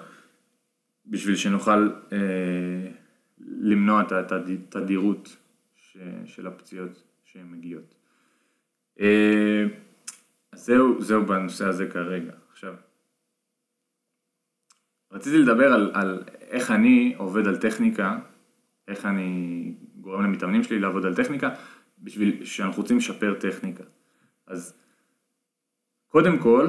בשביל 1.05 1.35
שנוכל 1.35 1.89
אה, 2.11 2.91
למנוע 3.39 4.01
את 4.01 4.31
התדירות 4.31 5.37
של 6.25 6.47
הפציעות 6.47 7.03
שהן 7.23 7.51
מגיעות. 7.51 7.95
אה, 8.99 9.65
אז 10.51 10.65
זהו, 10.65 11.01
זהו 11.01 11.25
בנושא 11.25 11.65
הזה 11.65 11.87
כרגע. 11.87 12.31
עכשיו, 12.51 12.73
רציתי 15.11 15.37
לדבר 15.37 15.73
על, 15.73 15.91
על 15.93 16.23
איך 16.39 16.71
אני 16.71 17.15
עובד 17.17 17.47
על 17.47 17.57
טכניקה, 17.57 18.19
איך 18.87 19.05
אני 19.05 19.73
גורם 20.05 20.23
למתאמנים 20.23 20.63
שלי 20.63 20.79
לעבוד 20.79 21.05
על 21.05 21.15
טכניקה, 21.15 21.49
בשביל 22.03 22.45
שאנחנו 22.45 22.81
רוצים 22.81 22.97
לשפר 22.97 23.33
טכניקה. 23.39 23.83
אז 24.47 24.73
קודם 26.07 26.39
כל, 26.39 26.67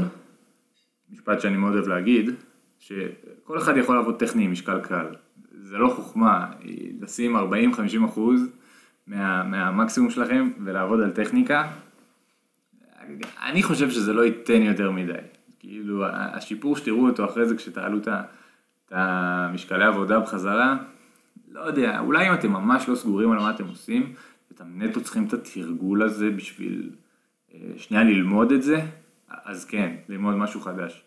משפט 1.11 1.41
שאני 1.41 1.57
מאוד 1.57 1.75
אוהב 1.75 1.89
להגיד, 1.89 2.31
שכל 2.79 3.59
אחד 3.59 3.77
יכול 3.77 3.97
לעבוד 3.97 4.19
טכני 4.19 4.45
עם 4.45 4.53
משקל 4.53 4.81
קל. 4.81 5.07
זה 5.53 5.79
לא 5.79 5.89
חוכמה 5.89 6.47
לשים 7.01 7.37
40-50 7.37 7.41
אחוז 8.05 8.51
מה, 9.07 9.43
מהמקסימום 9.43 10.11
שלכם 10.11 10.51
ולעבוד 10.65 11.01
על 11.01 11.11
טכניקה, 11.11 11.71
אני 13.43 13.63
חושב 13.63 13.91
שזה 13.91 14.13
לא 14.13 14.25
ייתן 14.25 14.63
יותר 14.63 14.91
מדי. 14.91 15.13
כאילו, 15.59 16.07
השיפור 16.07 16.77
שתראו 16.77 17.09
אותו 17.09 17.25
אחרי 17.25 17.47
זה 17.47 17.57
כשתעלו 17.57 17.99
את 17.99 18.09
המשקלי 18.91 19.85
עבודה 19.85 20.21
בחזרה, 20.21 20.77
לא 21.57 21.61
יודע, 21.61 22.01
אולי 22.01 22.29
אם 22.29 22.35
אתם 22.35 22.53
ממש 22.53 22.89
לא 22.89 22.95
סגורים 22.95 23.33
על 23.33 23.39
מה 23.39 23.51
אתם 23.51 23.67
עושים, 23.67 24.15
ואתם 24.51 24.83
נטו 24.83 25.01
צריכים 25.01 25.27
את 25.27 25.33
התרגול 25.33 26.03
הזה 26.03 26.31
בשביל 26.31 26.91
אה, 27.55 27.59
שנייה 27.77 28.05
ללמוד 28.05 28.53
את 28.53 28.63
זה, 28.63 28.81
אז 29.29 29.65
כן, 29.65 29.97
ללמוד 30.09 30.35
משהו 30.35 30.61
חדש. 30.61 31.03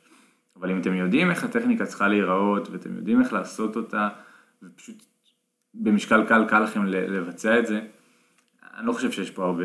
אבל 0.56 0.72
אם 0.72 0.82
אתם 0.82 0.94
יודעים 0.94 1.30
איך 1.32 1.44
הטכניקה 1.44 1.86
צריכה 1.86 2.08
להיראות, 2.08 2.70
ואתם 2.70 2.96
יודעים 2.96 3.22
איך 3.22 3.34
לעשות 3.34 3.76
אותה, 3.76 4.10
ופשוט 4.64 5.04
במשקל 5.74 6.26
קל 6.28 6.46
קל 6.48 6.60
לכם 6.60 6.86
לבצע 6.86 7.60
את 7.60 7.66
זה, 7.66 7.82
אני 8.78 8.88
לא 8.88 8.94
חושב 8.94 9.12
שיש 9.12 9.32
פה 9.32 9.46
הרבה 9.46 9.64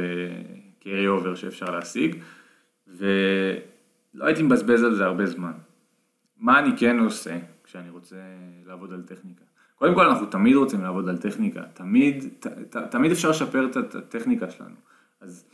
carry 0.81 1.23
over 1.23 1.37
שאפשר 1.37 1.71
להשיג, 1.71 2.17
ולא 2.87 4.25
הייתי 4.27 4.43
מבזבז 4.43 4.83
על 4.83 4.95
זה 4.95 5.05
הרבה 5.05 5.27
זמן. 5.27 5.53
מה 6.37 6.59
אני 6.59 6.77
כן 6.77 6.99
עושה 6.99 7.39
כשאני 7.65 7.91
רוצה 7.91 8.17
לעבוד 8.67 8.93
על 8.93 9.03
טכניקה? 9.03 9.45
קודם 9.85 9.97
כל 9.97 10.07
אנחנו 10.07 10.27
תמיד 10.27 10.57
רוצים 10.57 10.83
לעבוד 10.83 11.09
על 11.09 11.17
טכניקה, 11.17 11.63
תמיד, 11.75 12.25
ת, 12.41 12.47
ת, 12.47 12.77
תמיד 12.77 13.13
אפשר 13.13 13.31
לשפר 13.31 13.67
את 13.67 13.95
הטכניקה 13.95 14.51
שלנו. 14.51 14.75
אז 15.21 15.45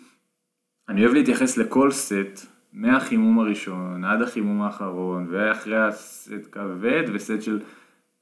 אני 0.89 1.05
אוהב 1.05 1.15
להתייחס 1.15 1.57
לכל 1.57 1.91
סט, 1.91 2.47
מהחימום 2.73 3.39
הראשון 3.39 4.05
עד 4.05 4.23
החימום 4.23 4.63
האחרון, 4.63 5.27
ואחרי 5.31 5.77
הסט 5.77 6.33
כבד 6.53 7.03
וסט 7.13 7.43
של, 7.43 7.61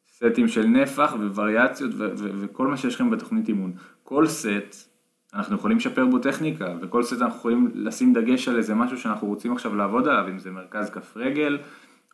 סטים 0.06 0.48
של 0.48 0.66
נפח 0.66 1.14
ווריאציות 1.34 1.90
ו- 1.94 2.10
ו- 2.18 2.30
וכל 2.40 2.66
מה 2.66 2.76
שיש 2.76 2.94
לכם 2.94 3.10
בתוכנית 3.10 3.48
אימון. 3.48 3.72
כל 4.02 4.26
סט 4.26 4.90
אנחנו 5.34 5.56
יכולים 5.56 5.76
לשפר 5.76 6.06
בו 6.06 6.18
טכניקה, 6.18 6.74
וכל 6.80 7.02
סט 7.02 7.22
אנחנו 7.22 7.38
יכולים 7.38 7.70
לשים 7.74 8.12
דגש 8.12 8.48
על 8.48 8.56
איזה 8.56 8.74
משהו 8.74 8.98
שאנחנו 8.98 9.28
רוצים 9.28 9.52
עכשיו 9.52 9.74
לעבוד 9.74 10.08
עליו, 10.08 10.28
אם 10.28 10.38
זה 10.38 10.50
מרכז 10.50 10.90
כף 10.90 11.16
רגל, 11.16 11.58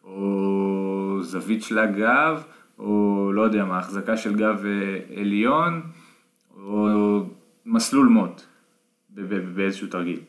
או 0.04 1.18
זווית 1.22 1.62
של 1.62 1.78
הגב, 1.78 2.44
או 2.84 3.32
לא 3.32 3.42
יודע 3.42 3.64
מה, 3.64 3.78
החזקה 3.78 4.16
של 4.16 4.34
גב 4.34 4.64
אה, 4.66 5.20
עליון, 5.20 5.82
או 6.56 6.88
מסלול 7.66 8.06
מוט 8.06 8.42
באיזשהו 9.54 9.88
תרגיל. 9.88 10.20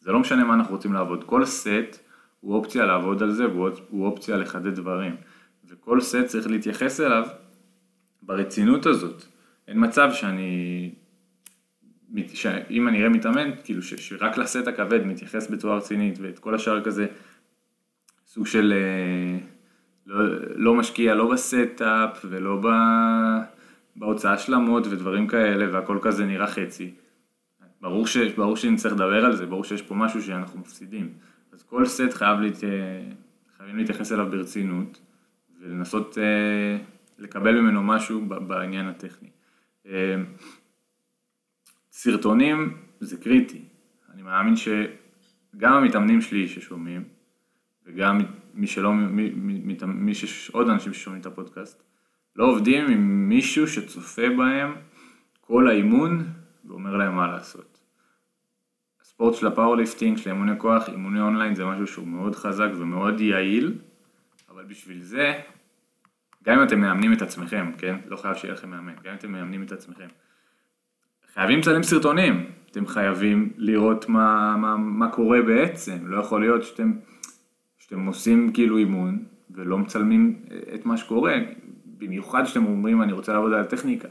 זה 0.00 0.12
לא 0.12 0.20
משנה 0.20 0.44
מה 0.44 0.54
אנחנו 0.54 0.74
רוצים 0.74 0.92
לעבוד, 0.92 1.24
כל 1.24 1.44
סט 1.44 1.98
הוא 2.40 2.54
אופציה 2.54 2.84
לעבוד 2.84 3.22
על 3.22 3.32
זה 3.32 3.48
והוא 3.48 4.06
אופציה 4.06 4.36
לחדד 4.36 4.74
דברים. 4.74 5.16
וכל 5.68 6.00
סט 6.00 6.26
צריך 6.26 6.46
להתייחס 6.46 7.00
אליו 7.00 7.26
ברצינות 8.22 8.86
הזאת. 8.86 9.24
אין 9.68 9.84
מצב 9.84 10.10
שאני, 10.12 10.90
שאם 12.34 12.88
אני 12.88 12.98
אראה 12.98 13.08
מתאמן, 13.08 13.50
כאילו 13.64 13.82
שרק 13.82 14.38
לסט 14.38 14.66
הכבד 14.66 15.06
מתייחס 15.06 15.50
בצורה 15.50 15.76
רצינית 15.76 16.18
ואת 16.20 16.38
כל 16.38 16.54
השאר 16.54 16.84
כזה 16.84 17.06
סוג 18.26 18.46
של 18.46 18.72
אה, 18.72 19.51
לא, 20.06 20.24
לא 20.54 20.74
משקיע 20.74 21.14
לא 21.14 21.32
ב 21.32 21.47
setup 21.47 22.24
ולא 22.24 22.60
ב, 22.62 22.66
בהוצאה 23.96 24.38
של 24.38 24.54
המוט 24.54 24.86
ודברים 24.90 25.26
כאלה 25.26 25.74
והכל 25.74 25.98
כזה 26.02 26.26
נראה 26.26 26.46
חצי. 26.46 26.94
ברור, 27.80 28.06
ש, 28.06 28.16
ברור 28.16 28.56
שנצטרך 28.56 28.92
לדבר 28.92 29.24
על 29.24 29.36
זה, 29.36 29.46
ברור 29.46 29.64
שיש 29.64 29.82
פה 29.82 29.94
משהו 29.94 30.22
שאנחנו 30.22 30.60
מפסידים. 30.60 31.12
אז 31.52 31.62
כל 31.62 31.86
סט 31.86 32.12
חייב 32.12 32.40
להת... 32.40 32.56
חייבים 33.56 33.76
להתייחס 33.76 34.12
אליו 34.12 34.26
ברצינות 34.30 35.00
ולנסות 35.60 36.18
אה, 36.18 36.78
לקבל 37.18 37.60
ממנו 37.60 37.82
משהו 37.82 38.20
בעניין 38.26 38.86
הטכני. 38.86 39.28
אה, 39.86 40.16
סרטונים 41.92 42.76
זה 43.00 43.16
קריטי, 43.16 43.62
אני 44.14 44.22
מאמין 44.22 44.54
שגם 44.56 45.72
המתאמנים 45.72 46.20
שלי 46.20 46.48
ששומעים 46.48 47.04
וגם 47.86 48.20
מי 48.54 48.66
שלא, 48.66 48.94
מי, 48.94 49.30
מי, 49.34 49.76
מי 49.86 50.14
שיש 50.14 50.50
עוד 50.50 50.68
אנשים 50.68 50.92
ששומעים 50.92 51.20
את 51.20 51.26
הפודקאסט, 51.26 51.82
לא 52.36 52.44
עובדים 52.44 52.84
עם 52.84 53.28
מישהו 53.28 53.68
שצופה 53.68 54.28
בהם 54.36 54.74
כל 55.40 55.68
האימון 55.68 56.26
ואומר 56.64 56.96
להם 56.96 57.16
מה 57.16 57.26
לעשות. 57.26 57.78
הספורט 59.00 59.34
של 59.34 59.46
הפאורליפטינג, 59.46 60.16
של 60.16 60.30
אימוני 60.30 60.58
כוח, 60.58 60.88
אימוני 60.88 61.20
אונליין 61.20 61.54
זה 61.54 61.64
משהו 61.64 61.86
שהוא 61.86 62.08
מאוד 62.08 62.36
חזק 62.36 62.68
ומאוד 62.78 63.20
יעיל, 63.20 63.78
אבל 64.50 64.64
בשביל 64.64 65.02
זה, 65.02 65.32
גם 66.44 66.58
אם 66.58 66.64
אתם 66.64 66.80
מאמנים 66.80 67.12
את 67.12 67.22
עצמכם, 67.22 67.72
כן? 67.78 67.96
לא 68.06 68.16
חייב 68.16 68.34
שיהיה 68.34 68.54
לכם 68.54 68.70
מאמן, 68.70 68.92
גם 69.02 69.10
אם 69.10 69.16
אתם 69.18 69.32
מאמנים 69.32 69.62
את 69.62 69.72
עצמכם. 69.72 70.06
חייבים 71.34 71.58
לצלם 71.58 71.82
סרטונים, 71.82 72.50
אתם 72.70 72.86
חייבים 72.86 73.52
לראות 73.56 74.08
מה, 74.08 74.56
מה, 74.56 74.76
מה 74.76 75.08
קורה 75.08 75.42
בעצם, 75.42 76.06
לא 76.06 76.20
יכול 76.20 76.40
להיות 76.40 76.62
שאתם, 76.62 76.92
שאתם 77.92 78.06
עושים 78.06 78.52
כאילו 78.52 78.78
אימון 78.78 79.24
ולא 79.50 79.78
מצלמים 79.78 80.42
את 80.74 80.86
מה 80.86 80.96
שקורה, 80.96 81.36
במיוחד 81.98 82.44
שאתם 82.44 82.66
אומרים 82.66 83.02
אני 83.02 83.12
רוצה 83.12 83.32
לעבוד 83.32 83.52
על 83.52 83.60
הטכניקה. 83.60 84.08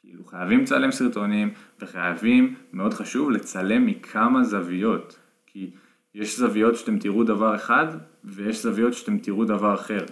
כאילו 0.00 0.24
חייבים 0.24 0.60
לצלם 0.60 0.90
סרטונים 0.90 1.50
וחייבים, 1.80 2.54
מאוד 2.72 2.94
חשוב, 2.94 3.30
לצלם 3.30 3.86
מכמה 3.86 4.44
זוויות. 4.44 5.18
כי 5.46 5.70
יש 6.14 6.38
זוויות 6.38 6.76
שאתם 6.76 6.98
תראו 6.98 7.24
דבר 7.24 7.54
אחד 7.54 7.86
ויש 8.24 8.62
זוויות 8.62 8.94
שאתם 8.94 9.18
תראו 9.18 9.44
דבר 9.44 9.74
אחר. 9.74 10.04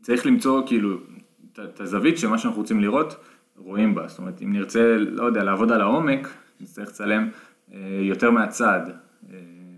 וצריך 0.00 0.26
למצוא 0.26 0.66
כאילו 0.66 0.98
את 1.52 1.80
הזווית 1.80 2.18
שמה 2.18 2.38
שאנחנו 2.38 2.60
רוצים 2.60 2.80
לראות 2.80 3.16
רואים 3.56 3.94
בה. 3.94 4.08
זאת 4.08 4.18
אומרת 4.18 4.42
אם 4.42 4.52
נרצה, 4.52 4.96
לא 4.98 5.24
יודע, 5.24 5.44
לעבוד 5.44 5.72
על 5.72 5.80
העומק, 5.80 6.28
נצטרך 6.60 6.88
לצלם 6.88 7.28
אה, 7.72 7.78
יותר 8.02 8.30
מהצד. 8.30 8.80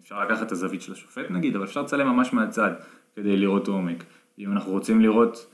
אפשר 0.07 0.25
לקחת 0.25 0.47
את 0.47 0.53
הזווית 0.53 0.83
של 0.83 0.92
השופט 0.92 1.31
נגיד, 1.31 1.57
אבל 1.57 1.64
אפשר 1.64 1.83
לצלם 1.83 2.07
ממש 2.07 2.33
מהצד 2.33 2.71
כדי 3.16 3.37
לראות 3.37 3.69
עומק. 3.69 4.05
אם 4.38 4.53
אנחנו 4.53 4.73
רוצים 4.73 5.01
לראות 5.01 5.51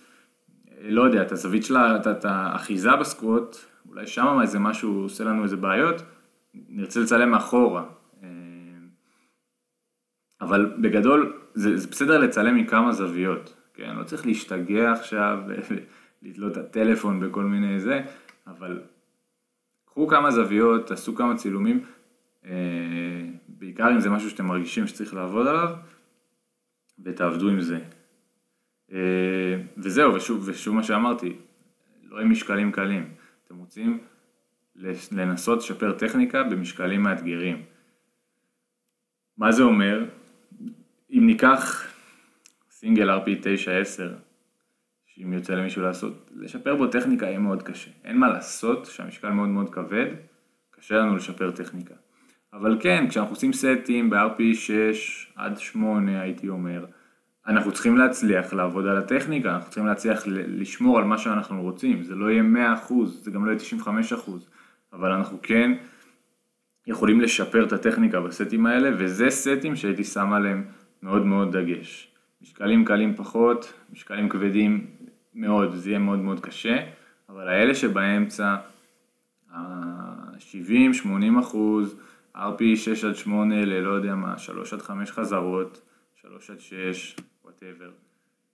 לא 0.81 1.03
יודע, 1.03 1.23
את 1.23 1.33
הזווית 1.33 1.65
שלה, 1.65 1.97
את 1.97 2.25
האחיזה 2.25 2.97
בסקווט, 2.97 3.57
אולי 3.88 4.07
שם 4.07 4.38
איזה 4.43 4.59
משהו 4.59 5.03
עושה 5.03 5.25
לנו 5.25 5.43
איזה 5.43 5.57
בעיות, 5.57 6.03
נרצה 6.55 7.01
לצלם 7.01 7.31
מאחורה. 7.31 7.85
אה, 8.23 8.29
אבל 10.41 10.75
בגדול, 10.83 11.33
זה, 11.55 11.77
זה 11.77 11.88
בסדר 11.88 12.19
לצלם 12.19 12.57
מכמה 12.57 12.93
זוויות, 12.93 13.55
כן? 13.75 13.95
לא 13.97 14.05
צריך 14.05 14.27
להשתגע 14.27 14.93
עכשיו 14.93 15.38
ולתלות 16.23 16.53
את 16.53 16.57
הטלפון 16.57 17.21
בכל 17.21 17.45
מיני 17.45 17.81
זה, 17.81 18.03
אבל 18.47 18.81
קחו 19.85 20.09
כמה 20.09 20.31
זוויות, 20.31 20.87
תעשו 20.87 21.15
כמה 21.15 21.37
צילומים, 21.37 21.85
בעיקר 23.48 23.90
אם 23.90 24.00
זה 24.00 24.11
משהו 24.11 24.31
שאתם 24.31 24.46
מרגישים 24.46 24.87
שצריך 24.87 25.14
לעבוד 25.14 25.46
עליו, 25.46 25.76
ותעבדו 27.05 27.48
עם 27.48 27.61
זה. 27.61 27.78
אה, 28.92 29.61
וזהו, 29.76 30.14
ושוב, 30.14 30.42
ושוב 30.48 30.74
מה 30.74 30.83
שאמרתי, 30.83 31.37
לא 32.02 32.20
עם 32.20 32.31
משקלים 32.31 32.72
קלים. 32.72 33.14
אתם 33.44 33.57
רוצים 33.57 33.98
לנסות 35.12 35.59
לשפר 35.59 35.92
טכניקה 35.92 36.42
במשקלים 36.42 37.02
מאתגרים. 37.02 37.62
מה 39.37 39.52
זה 39.52 39.62
אומר? 39.62 40.05
אם 41.11 41.26
ניקח 41.26 41.87
סינגל 42.70 43.11
RP 43.18 43.26
9-10, 43.26 43.46
שאם 45.07 45.33
יוצא 45.33 45.55
למישהו 45.55 45.83
לעשות, 45.83 46.31
לשפר 46.35 46.76
בו 46.76 46.87
טכניקה 46.87 47.26
יהיה 47.26 47.38
מאוד 47.38 47.62
קשה. 47.62 47.90
אין 48.05 48.18
מה 48.18 48.28
לעשות, 48.28 48.87
שהמשקל 48.87 49.31
מאוד 49.31 49.48
מאוד 49.48 49.74
כבד, 49.74 50.07
קשה 50.70 50.94
לנו 50.94 51.16
לשפר 51.16 51.50
טכניקה. 51.50 51.94
אבל 52.53 52.79
כן, 52.81 53.05
כשאנחנו 53.09 53.35
עושים 53.35 53.53
סטים 53.53 54.11
ב-RP 54.11 54.55
6 54.55 55.33
עד 55.37 55.59
8 55.59 56.21
הייתי 56.21 56.49
אומר, 56.49 56.85
אנחנו 57.47 57.73
צריכים 57.73 57.97
להצליח 57.97 58.53
לעבוד 58.53 58.87
על 58.87 58.97
הטכניקה, 58.97 59.55
אנחנו 59.55 59.71
צריכים 59.71 59.87
להצליח 59.87 60.23
לשמור 60.27 60.99
על 60.99 61.05
מה 61.05 61.19
שאנחנו 61.19 61.62
רוצים, 61.62 62.03
זה 62.03 62.15
לא 62.15 62.31
יהיה 62.31 62.43
100%, 62.88 62.93
זה 63.07 63.31
גם 63.31 63.47
לא 63.47 63.51
יהיה 63.51 63.61
95%, 64.15 64.31
אבל 64.93 65.12
אנחנו 65.12 65.38
כן 65.43 65.73
יכולים 66.87 67.21
לשפר 67.21 67.65
את 67.65 67.73
הטכניקה 67.73 68.21
בסטים 68.21 68.67
האלה, 68.67 68.91
וזה 68.99 69.31
סטים 69.31 69.77
שהייתי 69.77 70.05
שם 70.05 70.33
עליהם 70.33 70.65
מאוד 71.03 71.27
מאוד 71.27 71.57
דגש. 71.57 72.09
משקלים 72.43 72.85
קלים 72.85 73.15
פחות, 73.15 73.73
משקלים 73.93 74.29
כבדים 74.29 74.87
מאוד, 75.35 75.75
זה 75.75 75.91
יהיה 75.91 75.99
מאוד 75.99 76.19
מאוד 76.19 76.41
קשה, 76.41 76.77
אבל 77.29 77.49
האלה 77.49 77.75
שבאמצע, 77.75 78.57
ה-70-80 79.51 81.41
אחוז, 81.41 81.97
RP 82.37 82.77
6 82.77 83.05
עד 83.05 83.14
8 83.14 83.64
ללא 83.64 83.90
יודע 83.90 84.14
מה, 84.14 84.38
3 84.38 84.73
עד 84.73 84.83
5 84.83 85.11
חזרות, 85.11 85.81
3 86.14 86.51
עד 86.51 86.61
6, 86.61 87.16
וואטאבר. 87.45 87.90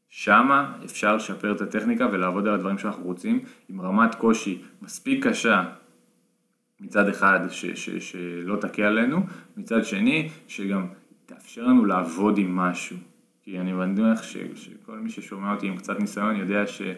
שמה 0.08 0.76
אפשר 0.84 1.16
לשפר 1.16 1.52
את 1.52 1.60
הטכניקה 1.60 2.06
ולעבוד 2.12 2.48
על 2.48 2.54
הדברים 2.54 2.78
שאנחנו 2.78 3.04
רוצים 3.04 3.40
עם 3.68 3.80
רמת 3.80 4.14
קושי 4.14 4.62
מספיק 4.82 5.26
קשה 5.26 5.64
מצד 6.80 7.08
אחד 7.08 7.40
ש, 7.50 7.66
ש, 7.66 7.90
שלא 7.90 8.56
תכה 8.56 8.82
עלינו, 8.82 9.20
מצד 9.56 9.84
שני 9.84 10.28
שגם 10.48 10.86
תאפשר 11.26 11.66
לנו 11.66 11.84
לעבוד 11.84 12.38
עם 12.38 12.56
משהו. 12.56 12.96
כי 13.42 13.60
אני 13.60 13.72
מניח 13.72 14.22
שכל 14.22 14.98
מי 14.98 15.10
ששומע 15.10 15.54
אותי 15.54 15.66
עם 15.66 15.76
קצת 15.76 16.00
ניסיון 16.00 16.36
יודע 16.36 16.66
שאי 16.66 16.92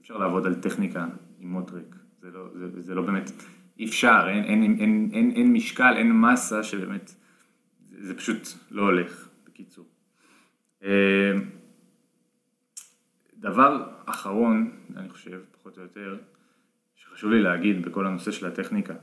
אפשר 0.00 0.16
לעבוד 0.16 0.46
על 0.46 0.54
טכניקה 0.54 1.06
עם 1.40 1.48
מוטריק, 1.48 1.96
זה 2.22 2.30
לא, 2.30 2.48
זה, 2.54 2.82
זה 2.82 2.94
לא 2.94 3.02
באמת, 3.02 3.32
אי 3.78 3.84
אפשר, 3.84 4.26
אין, 4.28 4.44
אין, 4.44 4.62
אין, 4.62 5.10
אין, 5.12 5.32
אין, 5.36 5.52
משקל, 5.52 5.94
אין 5.96 6.12
מסה 6.20 6.62
שבאמת, 6.62 7.14
זה, 7.86 8.14
פשוט 8.14 8.48
לא 8.70 8.82
הולך, 8.82 9.28
בקיצור. 9.46 9.86
דבר 13.34 13.88
אחרון, 14.06 14.70
אני 14.96 15.08
חושב, 15.08 15.40
פחות 15.52 15.78
או 15.78 15.82
יותר, 15.82 16.18
שחשוב 16.94 17.30
לי 17.30 17.42
להגיד 17.42 17.86
בכל 17.86 18.06
הנושא 18.06 18.30
של 18.30 18.46
הטכניקה. 18.46 18.94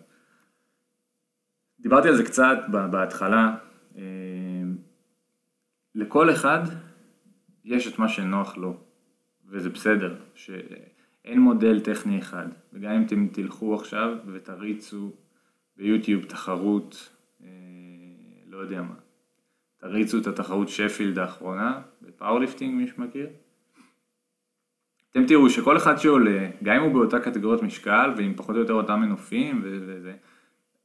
דיברתי 1.80 2.08
על 2.08 2.16
זה 2.16 2.24
קצת 2.24 2.58
בהתחלה, 2.92 3.56
אה, 3.98 4.02
לכל 5.96 6.32
אחד 6.32 6.62
יש 7.66 7.88
את 7.88 8.00
מה 8.00 8.10
שנוח 8.10 8.58
לו, 8.58 8.78
וזה 9.46 9.70
בסדר, 9.70 10.22
שאין 11.24 11.40
מודל 11.40 11.80
טכני 11.80 12.20
אחד, 12.20 12.48
וגם 12.74 12.92
אם 12.92 13.04
אתם 13.06 13.28
תלכו 13.28 13.76
עכשיו 13.76 14.18
ותריצו 14.34 15.12
ביוטיוב 15.78 16.24
תחרות, 16.24 17.10
אה, 17.44 17.48
לא 18.48 18.58
יודע 18.58 18.82
מה, 18.82 18.96
תריצו 19.78 20.18
את 20.18 20.28
התחרות 20.28 20.70
שפילד 20.70 21.20
האחרונה, 21.20 21.82
בפאורליפטינג 22.02 22.76
מי 22.76 22.88
שמכיר, 22.88 23.28
אתם 25.12 25.26
תראו 25.26 25.50
שכל 25.50 25.78
אחד 25.78 25.98
שעולה, 25.98 26.50
גם 26.64 26.76
אם 26.76 26.82
הוא 26.82 26.94
באותה 26.94 27.20
קטגוריית 27.20 27.64
משקל 27.64 28.14
ועם 28.18 28.34
פחות 28.36 28.56
או 28.56 28.62
יותר 28.62 28.74
אותם 28.74 29.00
מנופים 29.00 29.62
וזה, 29.64 30.14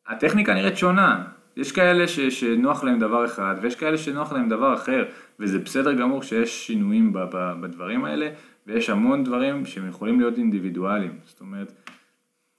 הטכניקה 0.07 0.55
נראית 0.55 0.77
שונה. 0.77 1.25
יש 1.57 1.73
כאלה 1.73 2.09
ש, 2.09 2.21
שנוח 2.21 2.85
להם 2.85 2.99
דבר 2.99 3.25
אחד 3.25 3.55
ויש 3.63 3.77
כאלה 3.77 3.99
שנוח 3.99 4.33
להם 4.33 4.49
דבר 4.49 4.75
אחר, 4.75 5.05
וזה 5.41 5.59
בסדר 5.59 5.93
גמור 5.93 6.23
שיש 6.23 6.67
שינויים 6.67 7.13
ב, 7.13 7.19
ב, 7.19 7.53
בדברים 7.61 8.05
האלה, 8.05 8.31
ויש 8.67 8.91
המון 8.91 9.25
דברים 9.25 9.67
שהם 9.67 9.89
יכולים 9.89 10.21
להיות 10.21 10.39
אינדיבידואליים. 10.39 11.19
זאת 11.25 11.41
אומרת, 11.41 11.73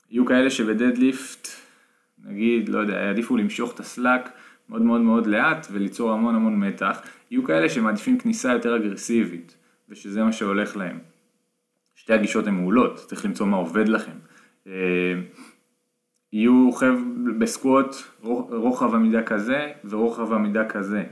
יהיו 0.10 0.26
כאלה 0.26 0.50
שבדדליפט, 0.50 1.48
נגיד, 2.26 2.70
לא 2.70 2.80
יודע, 2.80 2.94
יעדיפו 2.94 3.38
למשוך 3.38 3.74
את 3.74 3.80
הסלאק 3.80 4.30
מאוד 4.70 4.82
מאוד 4.82 5.02
מאוד 5.02 5.28
לאט 5.28 5.68
וליצור 5.72 6.12
המון 6.12 6.36
המון 6.36 6.60
מתח, 6.60 7.02
יהיו 7.32 7.44
כאלה 7.44 7.70
שמעדיפים 7.70 8.18
כניסה 8.18 8.54
יותר 8.54 8.76
אגרסיבית, 8.76 9.58
ושזה 9.90 10.24
מה 10.24 10.32
שהולך 10.32 10.78
להם. 10.78 11.00
שתי 11.96 12.14
הגישות 12.14 12.48
הן 12.48 12.54
מעולות, 12.54 12.96
צריך 12.96 13.26
למצוא 13.26 13.46
מה 13.46 13.58
עובד 13.58 13.88
לכם. 13.88 14.18
אה, 14.68 15.14
יהיו 16.34 16.72
חב... 16.72 16.96
בסקווט 17.40 17.96
רוחב 18.50 18.96
עמידה 18.96 19.24
כזה 19.24 19.72
ורוחב 19.86 20.34
עמידה 20.34 20.66
כזה. 20.70 21.04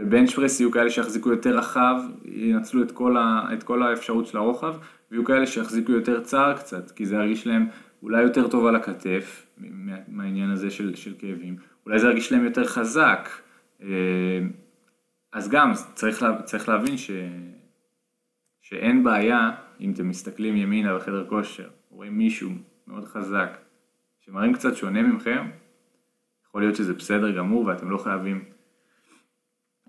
אה, 0.00 0.04
בבנץ' 0.04 0.34
פרס 0.34 0.60
יהיו 0.60 0.70
כאלה 0.70 0.90
שיחזיקו 0.90 1.30
יותר 1.30 1.56
רחב, 1.58 2.02
ינצלו 2.24 2.82
את 2.82 2.92
כל, 2.92 3.16
ה... 3.16 3.48
את 3.52 3.62
כל 3.62 3.82
האפשרות 3.82 4.26
של 4.26 4.38
הרוחב, 4.38 4.74
ויהיו 5.10 5.24
כאלה 5.24 5.46
שיחזיקו 5.46 5.92
יותר 5.92 6.20
צר 6.20 6.54
קצת, 6.56 6.90
כי 6.90 7.06
זה 7.06 7.16
ירגיש 7.16 7.46
להם 7.46 7.66
אולי 8.02 8.22
יותר 8.22 8.48
טוב 8.48 8.66
על 8.66 8.76
הכתף, 8.76 9.46
מהעניין 10.08 10.50
הזה 10.50 10.70
של, 10.70 10.94
של 10.94 11.14
כאבים, 11.18 11.56
אולי 11.86 11.98
זה 11.98 12.06
ירגיש 12.06 12.32
להם 12.32 12.44
יותר 12.44 12.64
חזק. 12.64 13.28
אה, 13.82 13.88
אז 15.32 15.48
גם 15.48 15.72
צריך, 15.94 16.22
לה... 16.22 16.42
צריך 16.42 16.68
להבין 16.68 16.96
ש... 16.96 17.10
שאין 18.60 19.04
בעיה 19.04 19.50
אם 19.80 19.92
אתם 19.92 20.08
מסתכלים 20.08 20.56
ימינה 20.56 20.96
בחדר 20.96 21.26
כושר, 21.28 21.68
רואים 21.90 22.18
מישהו 22.18 22.50
מאוד 22.86 23.04
חזק 23.04 23.56
שמראים 24.20 24.52
קצת 24.52 24.76
שונה 24.76 25.02
ממכם, 25.02 25.46
יכול 26.48 26.62
להיות 26.62 26.76
שזה 26.76 26.94
בסדר 26.94 27.30
גמור 27.30 27.64
ואתם 27.66 27.90
לא 27.90 27.98
חייבים 27.98 28.44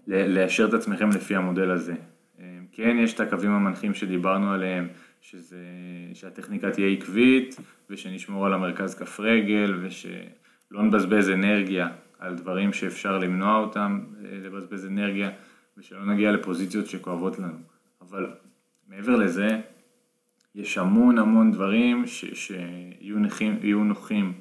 ליישר 0.07 0.65
את 0.65 0.73
עצמכם 0.73 1.09
לפי 1.09 1.35
המודל 1.35 1.71
הזה. 1.71 1.95
אה, 2.39 2.59
כן, 2.71 2.97
יש 2.99 3.13
את 3.13 3.19
הקווים 3.19 3.51
המנחים 3.51 3.93
שדיברנו 3.93 4.51
עליהם, 4.51 4.87
שזה, 5.21 5.57
שהטכניקה 6.13 6.71
תהיה 6.71 6.87
עקבית 6.87 7.55
ושנשמור 7.89 8.45
על 8.45 8.53
המרכז 8.53 8.95
כף 8.95 9.19
רגל 9.19 9.79
ושלא 9.81 10.83
נבזבז 10.83 11.29
אנרגיה 11.29 11.87
על 12.19 12.35
דברים 12.35 12.73
שאפשר 12.73 13.17
למנוע 13.17 13.57
אותם, 13.57 13.99
אה, 14.25 14.37
לבזבז 14.43 14.85
אנרגיה 14.85 15.29
ושלא 15.77 16.05
נגיע 16.05 16.31
לפוזיציות 16.31 16.87
שכואבות 16.87 17.39
לנו. 17.39 17.57
אבל 18.01 18.27
מעבר 18.87 19.15
לזה, 19.15 19.59
יש 20.55 20.77
המון 20.77 21.17
המון 21.17 21.51
דברים 21.51 22.07
ש, 22.07 22.25
שיהיו 22.25 23.19
נוחים, 23.19 23.59
נוחים 23.63 24.33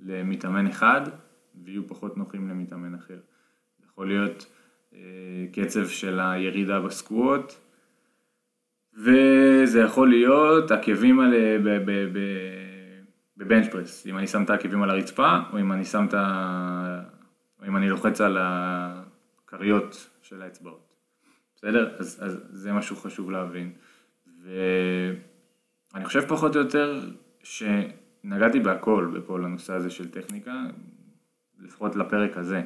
למתאמן 0.00 0.66
אחד 0.66 1.00
ויהיו 1.64 1.88
פחות 1.88 2.16
נוחים 2.16 2.48
למתאמן 2.48 2.94
אחר. 2.94 3.18
יכול 3.86 4.08
להיות 4.08 4.46
קצב 5.52 5.88
של 5.88 6.20
הירידה 6.20 6.80
בסקווט, 6.80 7.52
וזה 8.96 9.80
יכול 9.80 10.08
להיות 10.08 10.70
עקבים 10.70 11.20
האלה 11.20 11.58
בבנץ' 13.36 13.68
פרס, 13.72 14.06
אם 14.06 14.18
אני 14.18 14.26
שם 14.26 14.42
את 14.42 14.50
העקבים 14.50 14.82
על 14.82 14.90
הרצפה, 14.90 15.38
או 15.52 15.58
אם 15.60 15.72
אני 15.72 15.84
שם 15.84 16.06
את 16.08 16.14
ה... 16.14 17.02
או 17.60 17.66
אם 17.66 17.76
אני 17.76 17.88
לוחץ 17.88 18.20
על 18.20 18.38
הכריות 18.40 20.10
של 20.22 20.42
האצבעות. 20.42 20.94
בסדר? 21.56 21.96
אז, 21.98 22.18
אז 22.22 22.40
זה 22.50 22.72
משהו 22.72 22.96
חשוב 22.96 23.30
להבין. 23.30 23.72
ואני 24.42 26.04
חושב 26.04 26.20
פחות 26.28 26.56
או 26.56 26.60
יותר 26.60 27.00
שנגעתי 27.42 28.60
בהכל, 28.60 29.10
בכל 29.14 29.44
הנושא 29.44 29.72
הזה 29.72 29.90
של 29.90 30.10
טכניקה, 30.10 30.62
לפחות 31.58 31.96
לפרק 31.96 32.36
הזה. 32.36 32.62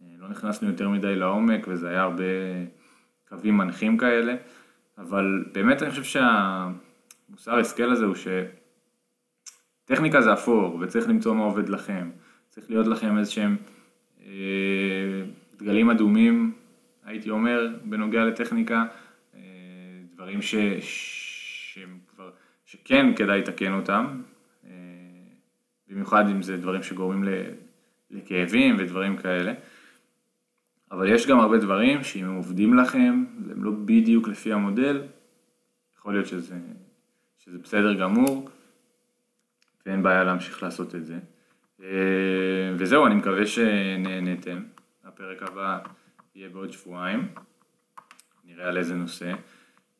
לא 0.00 0.28
נכנסנו 0.28 0.68
יותר 0.68 0.88
מדי 0.88 1.16
לעומק 1.16 1.66
וזה 1.68 1.88
היה 1.88 2.02
הרבה 2.02 2.24
קווים 3.28 3.56
מנחים 3.56 3.98
כאלה, 3.98 4.34
אבל 4.98 5.44
באמת 5.52 5.82
אני 5.82 5.90
חושב 5.90 6.04
שהמוסר 6.04 7.58
השכל 7.58 7.90
הזה 7.90 8.04
הוא 8.04 8.14
שטכניקה 9.84 10.20
זה 10.22 10.32
אפור 10.32 10.78
וצריך 10.80 11.08
למצוא 11.08 11.34
מה 11.34 11.44
עובד 11.44 11.68
לכם. 11.68 12.10
צריך 12.48 12.70
להיות 12.70 12.86
לכם 12.86 13.18
איזה 13.18 13.30
שהם 13.30 13.56
אה, 14.20 15.22
דגלים 15.56 15.90
אדומים 15.90 16.52
הייתי 17.04 17.30
אומר, 17.30 17.68
בנוגע 17.84 18.24
לטכניקה, 18.24 18.84
אה, 19.34 19.40
דברים 20.14 20.42
ש... 20.42 20.54
שהם 21.74 21.98
כבר, 22.14 22.30
שכן 22.64 23.14
כדאי 23.16 23.40
לתקן 23.40 23.72
אותם, 23.72 24.22
אה, 24.64 24.70
במיוחד 25.88 26.28
אם 26.28 26.42
זה 26.42 26.56
דברים 26.56 26.82
שגורמים 26.82 27.24
לכאבים 28.10 28.76
ודברים 28.78 29.16
כאלה. 29.16 29.52
אבל 30.90 31.08
יש 31.08 31.26
גם 31.26 31.40
הרבה 31.40 31.58
דברים 31.58 32.04
שאם 32.04 32.24
הם 32.24 32.34
עובדים 32.34 32.74
לכם, 32.74 33.24
והם 33.46 33.64
לא 33.64 33.70
בדיוק 33.84 34.28
לפי 34.28 34.52
המודל, 34.52 35.02
יכול 35.98 36.14
להיות 36.14 36.26
שזה, 36.26 36.58
שזה 37.38 37.58
בסדר 37.58 37.94
גמור, 37.94 38.48
ואין 39.86 40.02
בעיה 40.02 40.24
להמשיך 40.24 40.62
לעשות 40.62 40.94
את 40.94 41.06
זה. 41.06 41.18
אה, 41.82 42.74
וזהו, 42.78 43.06
אני 43.06 43.14
מקווה 43.14 43.46
שנהנתם. 43.46 44.62
הפרק 45.04 45.42
הבא 45.42 45.78
יהיה 46.34 46.48
בעוד 46.48 46.72
שבועיים, 46.72 47.28
נראה 48.44 48.68
על 48.68 48.78
איזה 48.78 48.94
נושא. 48.94 49.32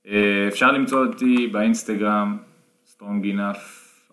אה, 0.07 0.49
אפשר 0.49 0.73
למצוא 0.73 1.07
אותי 1.07 1.47
באינסטגרם, 1.47 2.39
Strong 2.87 3.25
Enough 3.25 3.61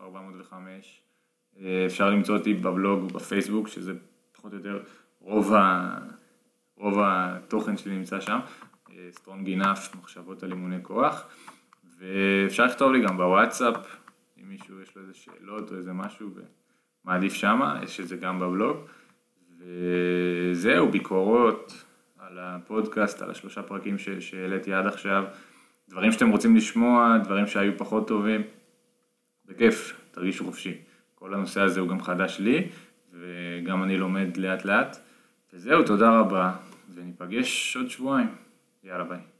405, 0.01 1.01
אה, 1.59 1.83
אפשר 1.85 2.09
למצוא 2.09 2.37
אותי 2.37 2.53
בבלוג 2.53 3.03
ובפייסבוק, 3.03 3.67
שזה 3.67 3.93
פחות 4.31 4.51
או 4.51 4.57
יותר 4.57 4.83
רוב, 5.19 5.53
ה... 5.53 5.97
רוב 6.83 6.99
התוכן 7.01 7.77
שלי 7.77 7.97
נמצא 7.97 8.19
שם, 8.19 8.39
אה, 8.91 9.09
Strong 9.15 9.47
Enough, 9.47 9.97
מחשבות 10.01 10.43
על 10.43 10.51
אימוני 10.51 10.77
כוח, 10.81 11.27
ואפשר 11.97 12.65
לכתוב 12.65 12.91
לי 12.91 13.01
גם 13.01 13.17
בוואטסאפ, 13.17 13.75
אם 14.37 14.49
מישהו 14.49 14.81
יש 14.81 14.95
לו 14.95 15.01
איזה 15.01 15.13
שאלות 15.13 15.71
או 15.71 15.77
איזה 15.77 15.93
משהו, 15.93 16.29
מעדיף 17.05 17.33
שמה, 17.33 17.79
יש 17.83 17.99
את 17.99 18.07
זה 18.07 18.17
גם 18.17 18.39
בבלוג, 18.39 18.77
וזהו, 19.59 20.91
ביקורות, 20.91 21.83
על 22.19 22.39
הפודקאסט, 22.39 23.21
על 23.21 23.31
השלושה 23.31 23.63
פרקים 23.63 23.95
שהעליתי 24.19 24.73
עד 24.73 24.87
עכשיו, 24.87 25.23
דברים 25.89 26.11
שאתם 26.11 26.29
רוצים 26.29 26.55
לשמוע, 26.55 27.17
דברים 27.23 27.47
שהיו 27.47 27.77
פחות 27.77 28.07
טובים, 28.07 28.41
בכיף, 29.45 30.01
תרגישו 30.11 30.45
חופשי. 30.45 30.77
כל 31.15 31.33
הנושא 31.33 31.61
הזה 31.61 31.79
הוא 31.79 31.89
גם 31.89 32.01
חדש 32.01 32.39
לי, 32.39 32.67
וגם 33.13 33.83
אני 33.83 33.97
לומד 33.97 34.37
לאט 34.37 34.65
לאט. 34.65 34.97
וזהו, 35.53 35.83
תודה 35.83 36.19
רבה, 36.19 36.51
וניפגש 36.89 37.75
עוד 37.77 37.89
שבועיים. 37.89 38.35
יאללה 38.83 39.03
ביי. 39.03 39.32